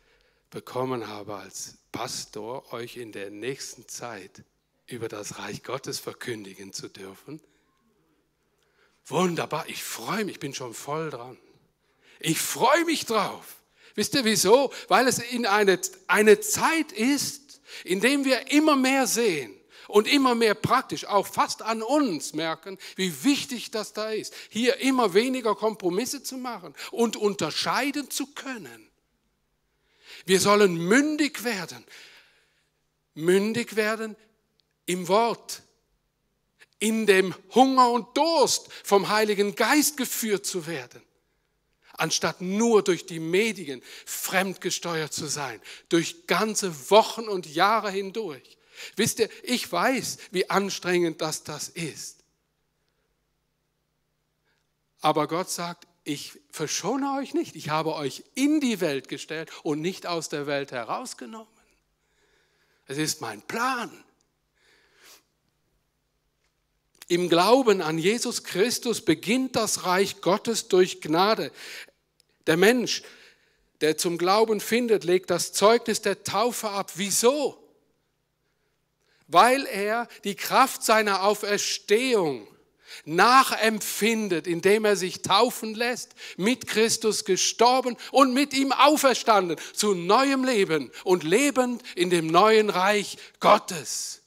bekommen 0.50 1.08
habe 1.08 1.36
als 1.36 1.78
Pastor, 1.92 2.74
euch 2.74 2.98
in 2.98 3.12
der 3.12 3.30
nächsten 3.30 3.88
Zeit 3.88 4.44
über 4.88 5.08
das 5.08 5.40
Reich 5.40 5.64
Gottes 5.64 6.00
verkündigen 6.00 6.74
zu 6.74 6.90
dürfen. 6.90 7.40
Wunderbar, 9.06 9.68
ich 9.68 9.84
freue 9.84 10.26
mich, 10.26 10.36
ich 10.36 10.40
bin 10.40 10.54
schon 10.54 10.74
voll 10.74 11.10
dran. 11.10 11.38
Ich 12.20 12.40
freue 12.40 12.86
mich 12.86 13.06
drauf. 13.06 13.62
Wisst 13.96 14.16
ihr 14.16 14.26
wieso? 14.26 14.72
Weil 14.88 15.08
es 15.08 15.20
in 15.20 15.46
eine, 15.46 15.80
eine 16.08 16.40
Zeit 16.40 16.92
ist, 16.92 17.62
in 17.84 18.00
dem 18.00 18.26
wir 18.26 18.52
immer 18.52 18.76
mehr 18.76 19.08
sehen 19.08 19.54
und 19.94 20.08
immer 20.08 20.34
mehr 20.34 20.56
praktisch, 20.56 21.06
auch 21.06 21.28
fast 21.28 21.62
an 21.62 21.84
uns 21.84 22.34
merken, 22.34 22.80
wie 22.96 23.24
wichtig 23.24 23.70
das 23.70 23.94
da 23.94 24.10
ist, 24.10 24.34
hier 24.50 24.78
immer 24.78 25.14
weniger 25.14 25.54
Kompromisse 25.54 26.24
zu 26.24 26.38
machen 26.38 26.74
und 26.90 27.16
unterscheiden 27.16 28.10
zu 28.10 28.26
können. 28.34 28.90
Wir 30.26 30.40
sollen 30.40 30.78
mündig 30.78 31.44
werden. 31.44 31.86
Mündig 33.14 33.76
werden 33.76 34.16
im 34.88 35.08
Wort, 35.08 35.62
in 36.80 37.06
dem 37.06 37.36
Hunger 37.54 37.92
und 37.92 38.18
Durst 38.18 38.70
vom 38.84 39.10
Heiligen 39.10 39.54
Geist 39.54 39.96
geführt 39.96 40.48
zu 40.48 40.66
werden, 40.66 41.04
anstatt 41.92 42.42
nur 42.42 42.82
durch 42.82 43.06
die 43.06 43.20
Medien 43.20 43.84
fremdgesteuert 44.08 45.14
zu 45.14 45.28
sein, 45.28 45.62
durch 45.90 46.26
ganze 46.26 46.90
Wochen 46.90 47.28
und 47.28 47.46
Jahre 47.46 47.92
hindurch. 47.92 48.58
Wisst 48.96 49.20
ihr, 49.20 49.30
ich 49.44 49.72
weiß, 49.72 50.18
wie 50.32 50.50
anstrengend 50.50 51.22
das 51.22 51.44
das 51.44 51.70
ist. 51.70 52.24
Aber 55.02 55.28
Gott 55.28 55.50
sagt, 55.50 55.88
ich 56.06 56.40
verschone 56.50 57.18
euch 57.18 57.34
nicht, 57.34 57.56
ich 57.56 57.70
habe 57.70 57.96
euch 57.96 58.24
in 58.36 58.60
die 58.60 58.82
Welt 58.82 59.08
gestellt 59.08 59.50
und 59.64 59.82
nicht 59.82 60.06
aus 60.06 60.30
der 60.30 60.48
Welt 60.48 60.72
herausgenommen. 60.72 61.48
Es 62.88 62.98
ist 62.98 63.22
mein 63.22 63.42
Plan. 63.42 63.92
Im 67.08 67.30
Glauben 67.30 67.82
an 67.82 67.98
Jesus 67.98 68.44
Christus 68.44 69.02
beginnt 69.02 69.56
das 69.56 69.86
Reich 69.86 70.22
Gottes 70.22 70.68
durch 70.68 71.02
Gnade. 71.02 71.52
Der 72.48 72.58
Mensch, 72.58 73.04
der 73.82 73.98
zum 73.98 74.18
Glauben 74.18 74.60
findet, 74.60 75.04
legt 75.04 75.30
das 75.30 75.54
Zeugnis 75.54 76.02
der 76.02 76.24
Taufe 76.24 76.70
ab. 76.70 76.94
Wieso? 76.96 77.63
Weil 79.28 79.66
er 79.66 80.08
die 80.24 80.36
Kraft 80.36 80.84
seiner 80.84 81.24
Auferstehung 81.24 82.48
nachempfindet, 83.06 84.48
indem 84.48 84.86
er 84.86 84.96
sich 84.96 85.22
taufen 85.22 85.76
lässt, 85.76 86.14
mit 86.38 86.68
Christus 86.68 87.26
gestorben 87.26 87.98
und 88.12 88.34
mit 88.34 88.54
ihm 88.54 88.72
auferstanden 88.72 89.58
zu 89.74 89.94
neuem 89.94 90.44
Leben 90.44 90.92
und 91.04 91.24
lebend 91.24 91.84
in 91.96 92.10
dem 92.10 92.28
neuen 92.28 92.70
Reich 92.70 93.18
Gottes. 93.40 94.22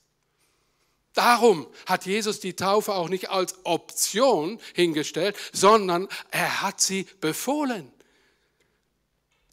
Darum 1.15 1.67
hat 1.87 2.05
Jesus 2.05 2.41
die 2.41 2.57
Taufe 2.57 2.93
auch 2.93 3.09
nicht 3.09 3.31
als 3.31 3.55
Option 3.65 4.61
hingestellt, 4.75 5.35
sondern 5.53 6.09
er 6.31 6.61
hat 6.61 6.81
sie 6.81 7.07
befohlen. 7.21 7.91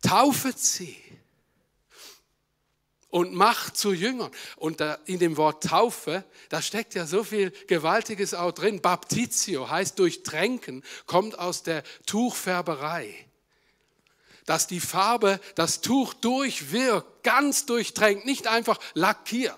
Taufet 0.01 0.59
sie 0.59 0.97
und 3.13 3.35
macht 3.35 3.77
zu 3.77 3.93
Jüngern. 3.93 4.31
Und 4.55 4.81
da 4.81 4.97
in 5.05 5.19
dem 5.19 5.37
Wort 5.37 5.63
Taufe, 5.63 6.25
da 6.49 6.63
steckt 6.63 6.95
ja 6.95 7.05
so 7.05 7.23
viel 7.23 7.51
Gewaltiges 7.67 8.33
auch 8.33 8.51
drin. 8.51 8.81
Baptizio 8.81 9.69
heißt 9.69 9.99
durchtränken, 9.99 10.83
kommt 11.05 11.37
aus 11.37 11.61
der 11.61 11.83
Tuchfärberei. 12.07 13.13
Dass 14.47 14.65
die 14.65 14.79
Farbe 14.79 15.39
das 15.53 15.81
Tuch 15.81 16.15
durchwirkt, 16.15 17.23
ganz 17.23 17.67
durchtränkt, 17.67 18.25
nicht 18.25 18.47
einfach 18.47 18.79
lackiert 18.95 19.57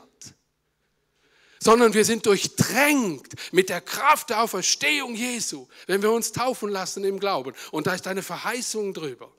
sondern 1.58 1.96
wir 1.96 2.06
sind 2.06 2.28
durchtränkt 2.28 3.34
mit 3.52 3.70
der 3.70 3.82
Kraft 3.82 4.30
der 4.30 4.44
Auferstehung 4.44 5.16
Jesu, 5.16 5.68
wenn 5.88 6.04
wir 6.04 6.12
uns 6.12 6.32
taufen 6.32 6.70
lassen 6.70 7.04
im 7.04 7.20
Glauben. 7.20 7.56
Und 7.72 7.88
da 7.88 7.96
ist 7.96 8.06
eine 8.06 8.22
Verheißung 8.22 8.94
drüber. 8.94 9.32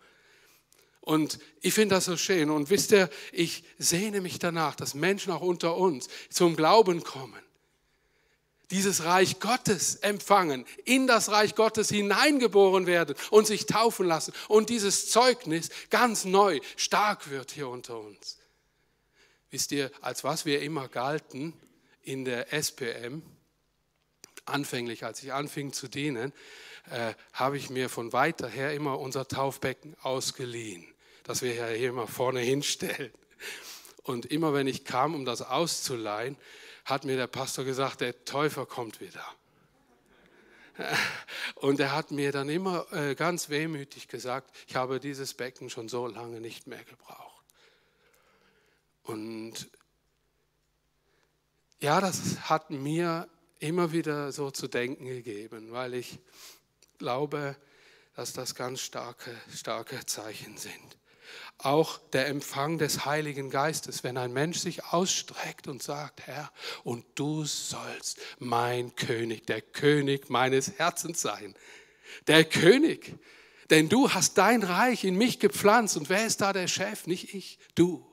Und 1.06 1.38
ich 1.60 1.72
finde 1.72 1.94
das 1.94 2.06
so 2.06 2.16
schön. 2.16 2.50
Und 2.50 2.68
wisst 2.68 2.90
ihr, 2.90 3.08
ich 3.30 3.62
sehne 3.78 4.20
mich 4.20 4.40
danach, 4.40 4.74
dass 4.74 4.94
Menschen 4.94 5.32
auch 5.32 5.40
unter 5.40 5.76
uns 5.76 6.08
zum 6.30 6.56
Glauben 6.56 7.04
kommen. 7.04 7.40
Dieses 8.72 9.04
Reich 9.04 9.38
Gottes 9.38 9.94
empfangen, 9.94 10.66
in 10.84 11.06
das 11.06 11.30
Reich 11.30 11.54
Gottes 11.54 11.90
hineingeboren 11.90 12.86
werden 12.86 13.14
und 13.30 13.46
sich 13.46 13.66
taufen 13.66 14.08
lassen. 14.08 14.32
Und 14.48 14.68
dieses 14.68 15.08
Zeugnis 15.08 15.70
ganz 15.90 16.24
neu 16.24 16.58
stark 16.74 17.30
wird 17.30 17.52
hier 17.52 17.68
unter 17.68 18.00
uns. 18.00 18.38
Wisst 19.50 19.70
ihr, 19.70 19.92
als 20.00 20.24
was 20.24 20.44
wir 20.44 20.60
immer 20.60 20.88
galten 20.88 21.52
in 22.02 22.24
der 22.24 22.52
SPM, 22.52 23.22
anfänglich, 24.44 25.04
als 25.04 25.22
ich 25.22 25.32
anfing 25.32 25.72
zu 25.72 25.86
dienen, 25.86 26.32
äh, 26.90 27.14
habe 27.32 27.58
ich 27.58 27.70
mir 27.70 27.88
von 27.88 28.12
weiter 28.12 28.48
her 28.48 28.72
immer 28.72 28.98
unser 28.98 29.28
Taufbecken 29.28 29.94
ausgeliehen 30.02 30.95
das 31.26 31.42
wir 31.42 31.52
hier 31.52 31.88
immer 31.88 32.06
vorne 32.06 32.40
hinstellen. 32.40 33.12
Und 34.04 34.26
immer 34.26 34.54
wenn 34.54 34.68
ich 34.68 34.84
kam, 34.84 35.14
um 35.14 35.24
das 35.24 35.42
auszuleihen, 35.42 36.36
hat 36.84 37.04
mir 37.04 37.16
der 37.16 37.26
Pastor 37.26 37.64
gesagt, 37.64 38.00
der 38.00 38.24
Täufer 38.24 38.64
kommt 38.64 39.00
wieder. 39.00 39.24
Und 41.56 41.80
er 41.80 41.92
hat 41.92 42.12
mir 42.12 42.30
dann 42.30 42.48
immer 42.48 42.86
äh, 42.92 43.16
ganz 43.16 43.48
wehmütig 43.48 44.06
gesagt, 44.06 44.54
ich 44.68 44.76
habe 44.76 45.00
dieses 45.00 45.34
Becken 45.34 45.68
schon 45.68 45.88
so 45.88 46.06
lange 46.06 46.40
nicht 46.40 46.68
mehr 46.68 46.84
gebraucht. 46.84 47.44
Und 49.02 49.68
ja, 51.80 52.00
das 52.00 52.48
hat 52.48 52.70
mir 52.70 53.28
immer 53.58 53.90
wieder 53.90 54.30
so 54.30 54.52
zu 54.52 54.68
denken 54.68 55.06
gegeben, 55.06 55.72
weil 55.72 55.94
ich 55.94 56.20
glaube, 56.98 57.56
dass 58.14 58.32
das 58.32 58.54
ganz 58.54 58.80
starke, 58.80 59.34
starke 59.50 60.06
Zeichen 60.06 60.56
sind 60.56 60.96
auch 61.58 61.98
der 62.12 62.26
Empfang 62.28 62.78
des 62.78 63.04
Heiligen 63.04 63.50
Geistes, 63.50 64.04
wenn 64.04 64.16
ein 64.18 64.32
Mensch 64.32 64.58
sich 64.58 64.84
ausstreckt 64.84 65.68
und 65.68 65.82
sagt, 65.82 66.26
Herr, 66.26 66.52
und 66.84 67.04
du 67.14 67.44
sollst 67.44 68.18
mein 68.38 68.94
König, 68.94 69.46
der 69.46 69.62
König 69.62 70.28
meines 70.28 70.78
Herzens 70.78 71.22
sein. 71.22 71.54
Der 72.26 72.44
König, 72.44 73.14
denn 73.70 73.88
du 73.88 74.10
hast 74.10 74.38
dein 74.38 74.62
Reich 74.62 75.04
in 75.04 75.16
mich 75.16 75.38
gepflanzt 75.38 75.96
und 75.96 76.08
wer 76.08 76.26
ist 76.26 76.40
da 76.40 76.52
der 76.52 76.68
Chef? 76.68 77.06
Nicht 77.06 77.34
ich, 77.34 77.58
du. 77.74 78.06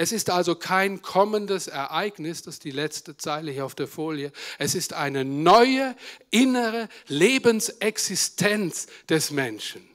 Es 0.00 0.12
ist 0.12 0.30
also 0.30 0.54
kein 0.54 1.02
kommendes 1.02 1.66
Ereignis, 1.66 2.40
das 2.40 2.54
ist 2.54 2.64
die 2.64 2.70
letzte 2.70 3.18
Zeile 3.18 3.50
hier 3.50 3.66
auf 3.66 3.74
der 3.74 3.86
Folie. 3.86 4.32
Es 4.58 4.74
ist 4.74 4.94
eine 4.94 5.26
neue 5.26 5.94
innere 6.30 6.88
Lebensexistenz 7.08 8.86
des 9.10 9.30
Menschen. 9.30 9.86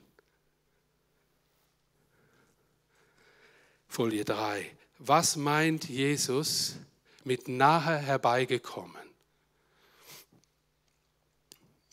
Folie 3.88 4.24
3. 4.24 4.70
Was 5.00 5.38
meint 5.38 5.90
Jesus 5.90 6.76
mit 7.24 7.48
nahe 7.48 7.98
herbeigekommen? 7.98 9.02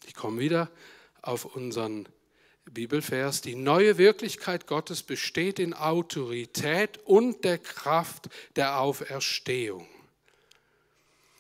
Ich 0.05 0.13
komme 0.13 0.39
wieder 0.39 0.71
auf 1.23 1.47
unseren 1.47 2.07
Bibelvers, 2.71 3.41
die 3.41 3.57
neue 3.57 3.99
Wirklichkeit 3.99 4.67
Gottes 4.67 5.03
besteht 5.03 5.59
in 5.59 5.75
Autorität 5.75 6.99
und 7.05 7.45
der 7.45 7.59
Kraft 7.59 8.29
der 8.57 8.79
Auferstehung. 8.79 9.89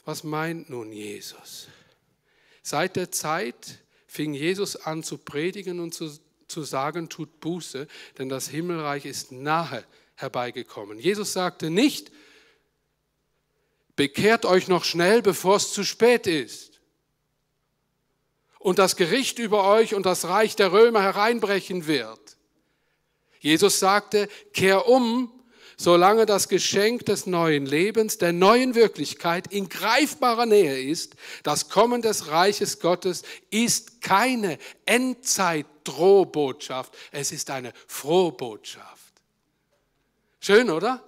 Was 0.05 0.25
meint 0.25 0.69
nun 0.69 0.93
Jesus? 0.93 1.69
Seit 2.63 2.97
der 2.97 3.13
Zeit 3.13 3.79
fing 4.07 4.35
Jesus 4.35 4.77
an 4.77 5.03
zu 5.03 5.17
predigen 5.17 5.81
und 5.81 5.95
zu, 5.95 6.19
zu 6.49 6.65
sagen, 6.65 7.09
tut 7.09 7.41
Buße, 7.41 7.87
denn 8.19 8.29
das 8.29 8.49
Himmelreich 8.49 9.05
ist 9.05 9.33
nahe 9.33 9.85
herbeigekommen. 10.17 10.99
Jesus 10.99 11.33
sagte 11.33 11.71
nicht, 11.71 12.11
bekehrt 13.97 14.45
euch 14.45 14.69
noch 14.69 14.85
schnell, 14.85 15.23
bevor 15.23 15.57
es 15.57 15.73
zu 15.73 15.85
spät 15.85 16.27
ist 16.27 16.72
und 18.63 18.79
das 18.79 18.97
Gericht 18.97 19.39
über 19.39 19.65
euch 19.65 19.95
und 19.95 20.07
das 20.07 20.25
Reich 20.27 20.57
der 20.57 20.73
Römer 20.73 21.03
hereinbrechen 21.03 21.87
wird. 21.87 22.39
Jesus 23.41 23.79
sagte, 23.81 24.29
kehr 24.53 24.89
um, 24.89 25.31
solange 25.77 26.25
das 26.27 26.49
Geschenk 26.49 27.07
des 27.07 27.27
neuen 27.27 27.67
Lebens, 27.67 28.19
der 28.19 28.33
neuen 28.33 28.77
Wirklichkeit 28.77 29.49
in 29.49 29.69
greifbarer 29.69 30.47
Nähe 30.47 30.81
ist. 30.81 31.17
Das 31.43 31.69
Kommen 31.69 32.03
des 32.03 32.29
Reiches 32.29 32.79
Gottes 32.79 33.25
ist 33.51 34.01
keine 34.01 34.59
Endzeit-Drohbotschaft, 34.87 36.95
es 37.11 37.33
ist 37.33 37.51
eine 37.51 37.73
Frohbotschaft. 37.89 39.13
Schön, 40.39 40.71
oder? 40.71 41.03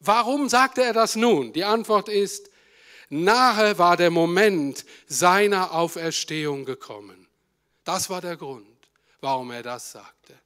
Warum 0.00 0.48
sagte 0.48 0.82
er 0.82 0.92
das 0.92 1.14
nun? 1.14 1.52
Die 1.52 1.62
Antwort 1.64 2.08
ist, 2.08 2.50
Nahe 3.10 3.78
war 3.78 3.96
der 3.96 4.10
Moment 4.10 4.84
seiner 5.06 5.72
Auferstehung 5.72 6.64
gekommen. 6.64 7.26
Das 7.84 8.10
war 8.10 8.20
der 8.20 8.36
Grund, 8.36 8.66
warum 9.20 9.50
er 9.50 9.62
das 9.62 9.92
sagte. 9.92 10.38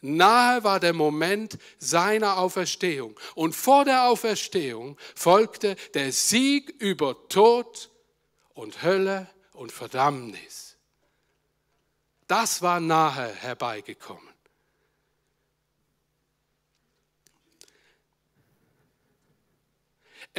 Nahe 0.00 0.62
war 0.62 0.80
der 0.80 0.92
Moment 0.92 1.58
seiner 1.78 2.38
Auferstehung. 2.38 3.18
Und 3.34 3.54
vor 3.54 3.84
der 3.84 4.04
Auferstehung 4.04 4.96
folgte 5.14 5.76
der 5.94 6.12
Sieg 6.12 6.70
über 6.80 7.28
Tod 7.28 7.90
und 8.54 8.82
Hölle 8.82 9.28
und 9.52 9.72
Verdammnis. 9.72 10.76
Das 12.28 12.62
war 12.62 12.78
nahe 12.78 13.32
herbeigekommen. 13.34 14.27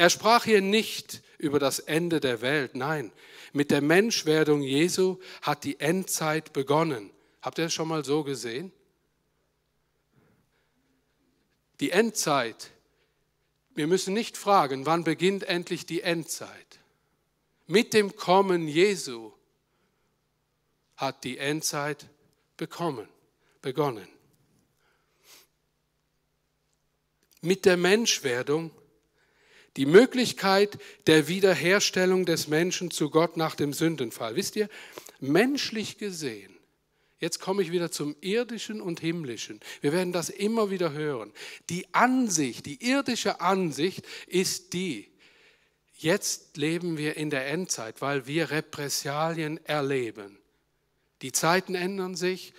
Er 0.00 0.08
sprach 0.08 0.44
hier 0.44 0.62
nicht 0.62 1.20
über 1.36 1.58
das 1.58 1.78
Ende 1.78 2.20
der 2.20 2.40
Welt, 2.40 2.74
nein, 2.74 3.12
mit 3.52 3.70
der 3.70 3.82
Menschwerdung 3.82 4.62
Jesu 4.62 5.18
hat 5.42 5.62
die 5.62 5.78
Endzeit 5.78 6.54
begonnen. 6.54 7.10
Habt 7.42 7.58
ihr 7.58 7.64
das 7.64 7.74
schon 7.74 7.88
mal 7.88 8.02
so 8.02 8.24
gesehen? 8.24 8.72
Die 11.80 11.90
Endzeit, 11.90 12.70
wir 13.74 13.86
müssen 13.86 14.14
nicht 14.14 14.38
fragen, 14.38 14.86
wann 14.86 15.04
beginnt 15.04 15.42
endlich 15.42 15.84
die 15.84 16.00
Endzeit. 16.00 16.78
Mit 17.66 17.92
dem 17.92 18.16
Kommen 18.16 18.68
Jesu 18.68 19.32
hat 20.96 21.24
die 21.24 21.36
Endzeit 21.36 22.06
bekommen, 22.56 23.06
begonnen. 23.60 24.08
Mit 27.42 27.66
der 27.66 27.76
Menschwerdung 27.76 28.70
die 29.76 29.86
Möglichkeit 29.86 30.78
der 31.06 31.28
Wiederherstellung 31.28 32.26
des 32.26 32.48
Menschen 32.48 32.90
zu 32.90 33.10
Gott 33.10 33.36
nach 33.36 33.54
dem 33.54 33.72
Sündenfall. 33.72 34.36
Wisst 34.36 34.56
ihr, 34.56 34.68
menschlich 35.20 35.98
gesehen 35.98 36.60
Jetzt 37.20 37.38
komme 37.38 37.62
ich 37.62 37.70
wieder 37.70 37.90
zum 37.90 38.16
irdischen 38.22 38.80
und 38.80 38.98
himmlischen. 38.98 39.60
Wir 39.82 39.92
werden 39.92 40.12
das 40.12 40.30
immer 40.30 40.70
wieder 40.70 40.92
hören. 40.92 41.32
Die 41.68 41.86
Ansicht, 41.92 42.64
die 42.64 42.82
irdische 42.82 43.42
Ansicht 43.42 44.06
ist 44.26 44.72
die, 44.72 45.10
jetzt 45.92 46.56
leben 46.56 46.96
wir 46.96 47.18
in 47.18 47.28
der 47.28 47.46
Endzeit, 47.48 48.00
weil 48.00 48.26
wir 48.26 48.50
Repressalien 48.50 49.62
erleben. 49.66 50.38
Die 51.20 51.30
Zeiten 51.30 51.74
ändern 51.74 52.16
sich, 52.16 52.54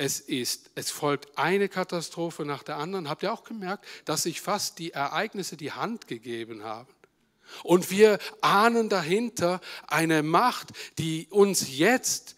es, 0.00 0.18
ist, 0.18 0.70
es 0.76 0.90
folgt 0.90 1.36
eine 1.36 1.68
Katastrophe 1.68 2.46
nach 2.46 2.62
der 2.62 2.78
anderen. 2.78 3.10
Habt 3.10 3.22
ihr 3.22 3.32
auch 3.32 3.44
gemerkt, 3.44 3.84
dass 4.06 4.22
sich 4.22 4.40
fast 4.40 4.78
die 4.78 4.92
Ereignisse 4.92 5.58
die 5.58 5.72
Hand 5.72 6.06
gegeben 6.06 6.64
haben? 6.64 6.88
Und 7.64 7.90
wir 7.90 8.18
ahnen 8.40 8.88
dahinter 8.88 9.60
eine 9.86 10.22
Macht, 10.22 10.68
die 10.96 11.26
uns 11.28 11.76
jetzt 11.76 12.36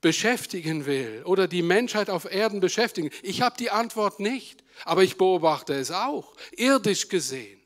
beschäftigen 0.00 0.86
will 0.86 1.22
oder 1.24 1.46
die 1.46 1.62
Menschheit 1.62 2.10
auf 2.10 2.24
Erden 2.24 2.58
beschäftigen. 2.58 3.10
Ich 3.22 3.40
habe 3.40 3.56
die 3.56 3.70
Antwort 3.70 4.18
nicht, 4.18 4.64
aber 4.84 5.04
ich 5.04 5.16
beobachte 5.16 5.74
es 5.74 5.92
auch, 5.92 6.34
irdisch 6.56 7.08
gesehen. 7.08 7.60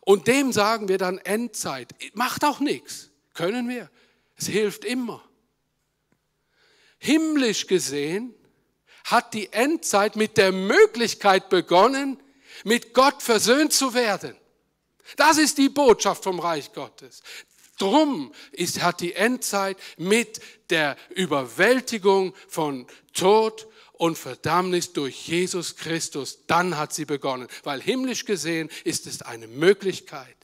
Und 0.00 0.28
dem 0.28 0.52
sagen 0.52 0.88
wir 0.88 0.96
dann 0.96 1.18
Endzeit. 1.18 1.94
Macht 2.14 2.42
auch 2.44 2.60
nichts. 2.60 3.10
Können 3.34 3.68
wir. 3.68 3.90
Es 4.36 4.46
hilft 4.46 4.86
immer. 4.86 5.22
Himmlisch 7.04 7.66
gesehen 7.66 8.32
hat 9.06 9.34
die 9.34 9.52
Endzeit 9.52 10.14
mit 10.14 10.36
der 10.36 10.52
Möglichkeit 10.52 11.48
begonnen, 11.48 12.22
mit 12.62 12.94
Gott 12.94 13.24
versöhnt 13.24 13.72
zu 13.72 13.92
werden. 13.92 14.36
Das 15.16 15.36
ist 15.36 15.58
die 15.58 15.68
Botschaft 15.68 16.22
vom 16.22 16.38
Reich 16.38 16.72
Gottes. 16.72 17.24
Drum 17.76 18.32
ist, 18.52 18.82
hat 18.82 19.00
die 19.00 19.14
Endzeit 19.14 19.78
mit 19.96 20.40
der 20.70 20.96
Überwältigung 21.10 22.36
von 22.46 22.86
Tod 23.12 23.66
und 23.94 24.16
Verdammnis 24.16 24.92
durch 24.92 25.26
Jesus 25.26 25.74
Christus, 25.74 26.46
dann 26.46 26.76
hat 26.76 26.92
sie 26.92 27.04
begonnen. 27.04 27.48
Weil 27.64 27.82
himmlisch 27.82 28.26
gesehen 28.26 28.70
ist 28.84 29.08
es 29.08 29.22
eine 29.22 29.48
Möglichkeit 29.48 30.36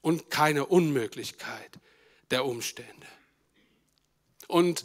und 0.00 0.30
keine 0.30 0.64
Unmöglichkeit 0.64 1.78
der 2.30 2.46
Umstände. 2.46 3.06
Und 4.48 4.84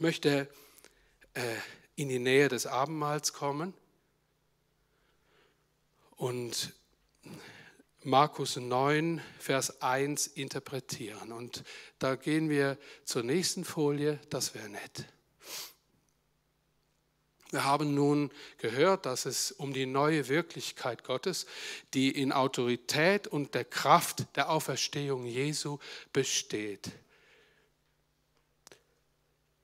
ich 0.00 0.02
möchte 0.02 0.48
äh, 1.34 1.42
in 1.94 2.08
die 2.08 2.18
Nähe 2.18 2.48
des 2.48 2.64
Abendmahls 2.64 3.34
kommen 3.34 3.74
und 6.16 6.72
Markus 8.02 8.56
9, 8.56 9.20
Vers 9.38 9.82
1 9.82 10.28
interpretieren. 10.28 11.32
Und 11.32 11.64
da 11.98 12.16
gehen 12.16 12.48
wir 12.48 12.78
zur 13.04 13.24
nächsten 13.24 13.62
Folie, 13.62 14.18
das 14.30 14.54
wäre 14.54 14.70
nett. 14.70 15.04
Wir 17.50 17.64
haben 17.64 17.94
nun 17.94 18.30
gehört, 18.56 19.04
dass 19.04 19.26
es 19.26 19.52
um 19.52 19.74
die 19.74 19.84
neue 19.84 20.28
Wirklichkeit 20.28 21.04
Gottes, 21.04 21.44
die 21.92 22.08
in 22.10 22.32
Autorität 22.32 23.26
und 23.26 23.54
der 23.54 23.66
Kraft 23.66 24.34
der 24.34 24.48
Auferstehung 24.48 25.26
Jesu 25.26 25.78
besteht. 26.14 26.90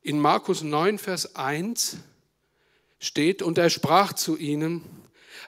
In 0.07 0.21
Markus 0.21 0.63
9, 0.63 0.99
Vers 0.99 1.35
1 1.35 1.97
steht, 3.01 3.43
und 3.43 3.59
er 3.59 3.71
sprach 3.71 4.13
zu 4.13 4.37
ihnen, 4.37 4.85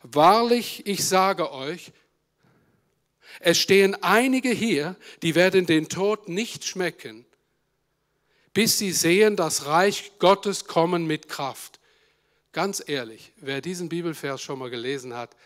Wahrlich, 0.02 0.84
ich 0.84 1.06
sage 1.06 1.52
euch, 1.52 1.92
es 3.38 3.56
stehen 3.56 3.94
einige 4.02 4.50
hier, 4.50 4.96
die 5.22 5.36
werden 5.36 5.66
den 5.66 5.88
Tod 5.88 6.28
nicht 6.28 6.64
schmecken, 6.64 7.24
bis 8.52 8.78
sie 8.78 8.90
sehen 8.90 9.36
das 9.36 9.66
Reich 9.66 10.10
Gottes 10.18 10.64
kommen 10.64 11.06
mit 11.06 11.28
Kraft. 11.28 11.78
Ganz 12.50 12.82
ehrlich, 12.84 13.32
wer 13.36 13.60
diesen 13.60 13.88
Bibelvers 13.88 14.42
schon 14.42 14.58
mal 14.58 14.70
gelesen 14.70 15.14
hat, 15.14 15.36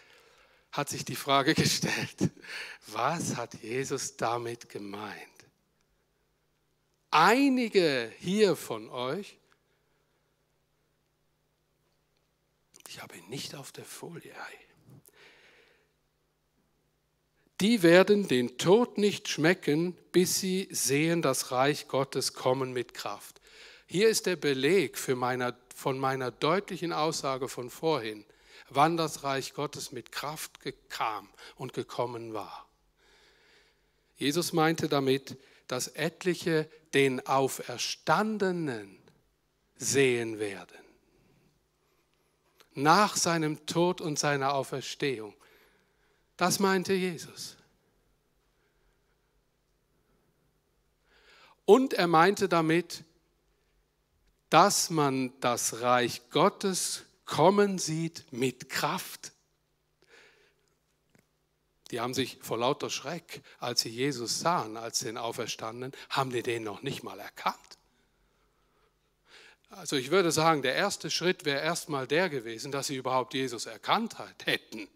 hat 0.70 0.88
sich 0.88 1.04
die 1.04 1.16
Frage 1.16 1.52
gestellt, 1.62 2.30
was 2.86 3.36
hat 3.36 3.52
Jesus 3.62 4.16
damit 4.16 4.70
gemeint? 4.70 5.31
Einige 7.14 8.10
hier 8.20 8.56
von 8.56 8.88
euch, 8.88 9.36
ich 12.88 13.02
habe 13.02 13.18
ihn 13.18 13.28
nicht 13.28 13.54
auf 13.54 13.70
der 13.70 13.84
Folie, 13.84 14.34
die 17.60 17.82
werden 17.82 18.28
den 18.28 18.56
Tod 18.56 18.96
nicht 18.96 19.28
schmecken, 19.28 19.94
bis 20.12 20.40
sie 20.40 20.68
sehen 20.70 21.20
das 21.20 21.52
Reich 21.52 21.86
Gottes 21.86 22.32
kommen 22.32 22.72
mit 22.72 22.94
Kraft. 22.94 23.42
Hier 23.86 24.08
ist 24.08 24.24
der 24.24 24.36
Beleg 24.36 24.96
für 24.96 25.14
meiner, 25.14 25.54
von 25.74 25.98
meiner 25.98 26.30
deutlichen 26.30 26.94
Aussage 26.94 27.50
von 27.50 27.68
vorhin, 27.68 28.24
wann 28.70 28.96
das 28.96 29.22
Reich 29.22 29.52
Gottes 29.52 29.92
mit 29.92 30.12
Kraft 30.12 30.60
kam 30.88 31.28
und 31.56 31.74
gekommen 31.74 32.32
war. 32.32 32.66
Jesus 34.16 34.54
meinte 34.54 34.88
damit, 34.88 35.36
dass 35.68 35.88
etliche 35.88 36.68
den 36.94 37.26
Auferstandenen 37.26 38.98
sehen 39.76 40.38
werden. 40.38 40.78
Nach 42.74 43.16
seinem 43.16 43.66
Tod 43.66 44.00
und 44.00 44.18
seiner 44.18 44.54
Auferstehung. 44.54 45.34
Das 46.36 46.58
meinte 46.58 46.94
Jesus. 46.94 47.56
Und 51.64 51.94
er 51.94 52.06
meinte 52.06 52.48
damit, 52.48 53.04
dass 54.50 54.90
man 54.90 55.32
das 55.40 55.80
Reich 55.80 56.28
Gottes 56.30 57.04
kommen 57.24 57.78
sieht 57.78 58.30
mit 58.30 58.68
Kraft. 58.68 59.32
Die 61.92 62.00
haben 62.00 62.14
sich 62.14 62.38
vor 62.40 62.58
lauter 62.58 62.90
Schreck, 62.90 63.42
als 63.60 63.82
sie 63.82 63.90
Jesus 63.90 64.40
sahen, 64.40 64.76
als 64.76 65.00
den 65.00 65.18
Auferstandenen, 65.18 65.92
haben 66.08 66.30
die 66.30 66.42
den 66.42 66.64
noch 66.64 66.82
nicht 66.82 67.02
mal 67.02 67.20
erkannt. 67.20 67.56
Also 69.68 69.96
ich 69.96 70.10
würde 70.10 70.32
sagen, 70.32 70.62
der 70.62 70.74
erste 70.74 71.10
Schritt 71.10 71.44
wäre 71.44 71.60
erstmal 71.60 72.06
der 72.06 72.28
gewesen, 72.28 72.72
dass 72.72 72.88
sie 72.88 72.96
überhaupt 72.96 73.34
Jesus 73.34 73.66
erkannt 73.66 74.16
hätten 74.44 74.88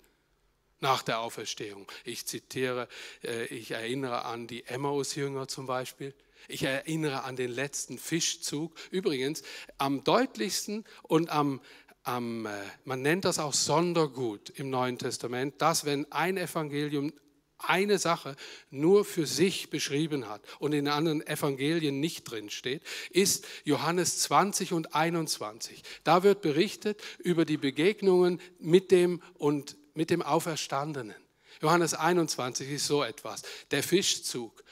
nach 0.80 1.02
der 1.02 1.20
Auferstehung. 1.20 1.90
Ich 2.04 2.26
zitiere, 2.26 2.88
äh, 3.22 3.44
ich 3.46 3.70
erinnere 3.70 4.24
an 4.24 4.46
die 4.46 4.64
Emmaus-Jünger 4.64 5.48
zum 5.48 5.66
Beispiel. 5.66 6.14
Ich 6.48 6.62
erinnere 6.62 7.24
an 7.24 7.36
den 7.36 7.50
letzten 7.50 7.98
Fischzug. 7.98 8.74
Übrigens, 8.90 9.42
am 9.78 10.04
deutlichsten 10.04 10.84
und 11.02 11.30
am, 11.30 11.60
am, 12.06 12.46
äh, 12.46 12.50
man 12.84 13.02
nennt 13.02 13.24
das 13.24 13.38
auch 13.38 13.52
Sondergut 13.52 14.50
im 14.50 14.70
Neuen 14.70 14.98
Testament, 14.98 15.60
dass 15.60 15.84
wenn 15.84 16.10
ein 16.12 16.36
Evangelium 16.36 17.12
eine 17.58 17.98
Sache 17.98 18.36
nur 18.70 19.04
für 19.04 19.26
sich 19.26 19.70
beschrieben 19.70 20.28
hat 20.28 20.42
und 20.58 20.72
in 20.72 20.88
anderen 20.88 21.26
Evangelien 21.26 22.00
nicht 22.00 22.30
drin 22.30 22.50
steht, 22.50 22.82
ist 23.10 23.46
Johannes 23.64 24.18
20 24.20 24.72
und 24.72 24.94
21. 24.94 25.82
Da 26.04 26.22
wird 26.22 26.42
berichtet 26.42 27.02
über 27.18 27.44
die 27.44 27.56
Begegnungen 27.56 28.40
mit 28.58 28.90
dem 28.90 29.22
und 29.34 29.76
mit 29.94 30.10
dem 30.10 30.22
Auferstandenen. 30.22 31.16
Johannes 31.62 31.94
21 31.94 32.70
ist 32.70 32.86
so 32.86 33.02
etwas, 33.02 33.42
der 33.70 33.82
Fischzug. 33.82 34.62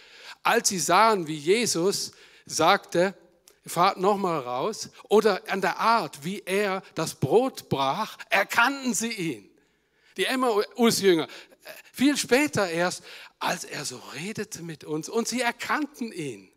Als 0.43 0.69
sie 0.69 0.79
sahen, 0.79 1.27
wie 1.27 1.37
Jesus 1.37 2.13
sagte, 2.45 3.15
fahrt 3.67 3.99
nochmal 3.99 4.41
raus, 4.41 4.91
oder 5.09 5.43
an 5.49 5.61
der 5.61 5.79
Art, 5.79 6.25
wie 6.25 6.41
er 6.41 6.83
das 6.95 7.15
Brot 7.15 7.69
brach, 7.69 8.19
erkannten 8.31 8.95
sie 8.95 9.13
ihn. 9.13 9.51
Die 10.17 10.27
Emmaus-Jünger, 10.27 11.29
viel 11.93 12.17
später 12.17 12.69
erst, 12.69 13.03
als 13.39 13.65
er 13.65 13.85
so 13.85 14.01
redete 14.15 14.63
mit 14.63 14.85
uns 14.85 15.09
und 15.09 15.29
sie 15.29 15.41
erkannten 15.41 16.13
ihn, 16.13 16.51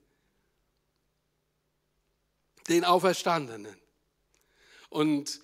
den 2.67 2.83
Auferstandenen. 2.83 3.77
Und 4.89 5.41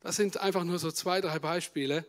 das 0.00 0.16
sind 0.16 0.38
einfach 0.38 0.64
nur 0.64 0.78
so 0.78 0.90
zwei, 0.90 1.20
drei 1.20 1.38
Beispiele. 1.38 2.04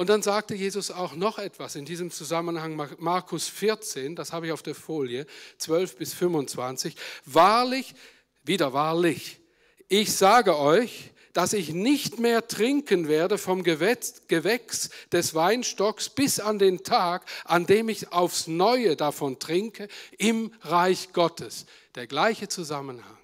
Und 0.00 0.08
dann 0.08 0.22
sagte 0.22 0.54
Jesus 0.54 0.90
auch 0.90 1.14
noch 1.14 1.38
etwas 1.38 1.76
in 1.76 1.84
diesem 1.84 2.10
Zusammenhang, 2.10 2.74
Markus 3.00 3.48
14, 3.48 4.16
das 4.16 4.32
habe 4.32 4.46
ich 4.46 4.52
auf 4.52 4.62
der 4.62 4.74
Folie, 4.74 5.26
12 5.58 5.96
bis 5.96 6.14
25. 6.14 6.96
Wahrlich, 7.26 7.94
wieder 8.42 8.72
wahrlich, 8.72 9.40
ich 9.88 10.14
sage 10.14 10.58
euch, 10.58 11.10
dass 11.34 11.52
ich 11.52 11.74
nicht 11.74 12.18
mehr 12.18 12.48
trinken 12.48 13.08
werde 13.08 13.36
vom 13.36 13.62
Gewächs 13.62 14.88
des 15.12 15.34
Weinstocks 15.34 16.08
bis 16.08 16.40
an 16.40 16.58
den 16.58 16.82
Tag, 16.82 17.26
an 17.44 17.66
dem 17.66 17.90
ich 17.90 18.10
aufs 18.10 18.46
Neue 18.46 18.96
davon 18.96 19.38
trinke, 19.38 19.86
im 20.16 20.50
Reich 20.62 21.12
Gottes. 21.12 21.66
Der 21.94 22.06
gleiche 22.06 22.48
Zusammenhang. 22.48 23.18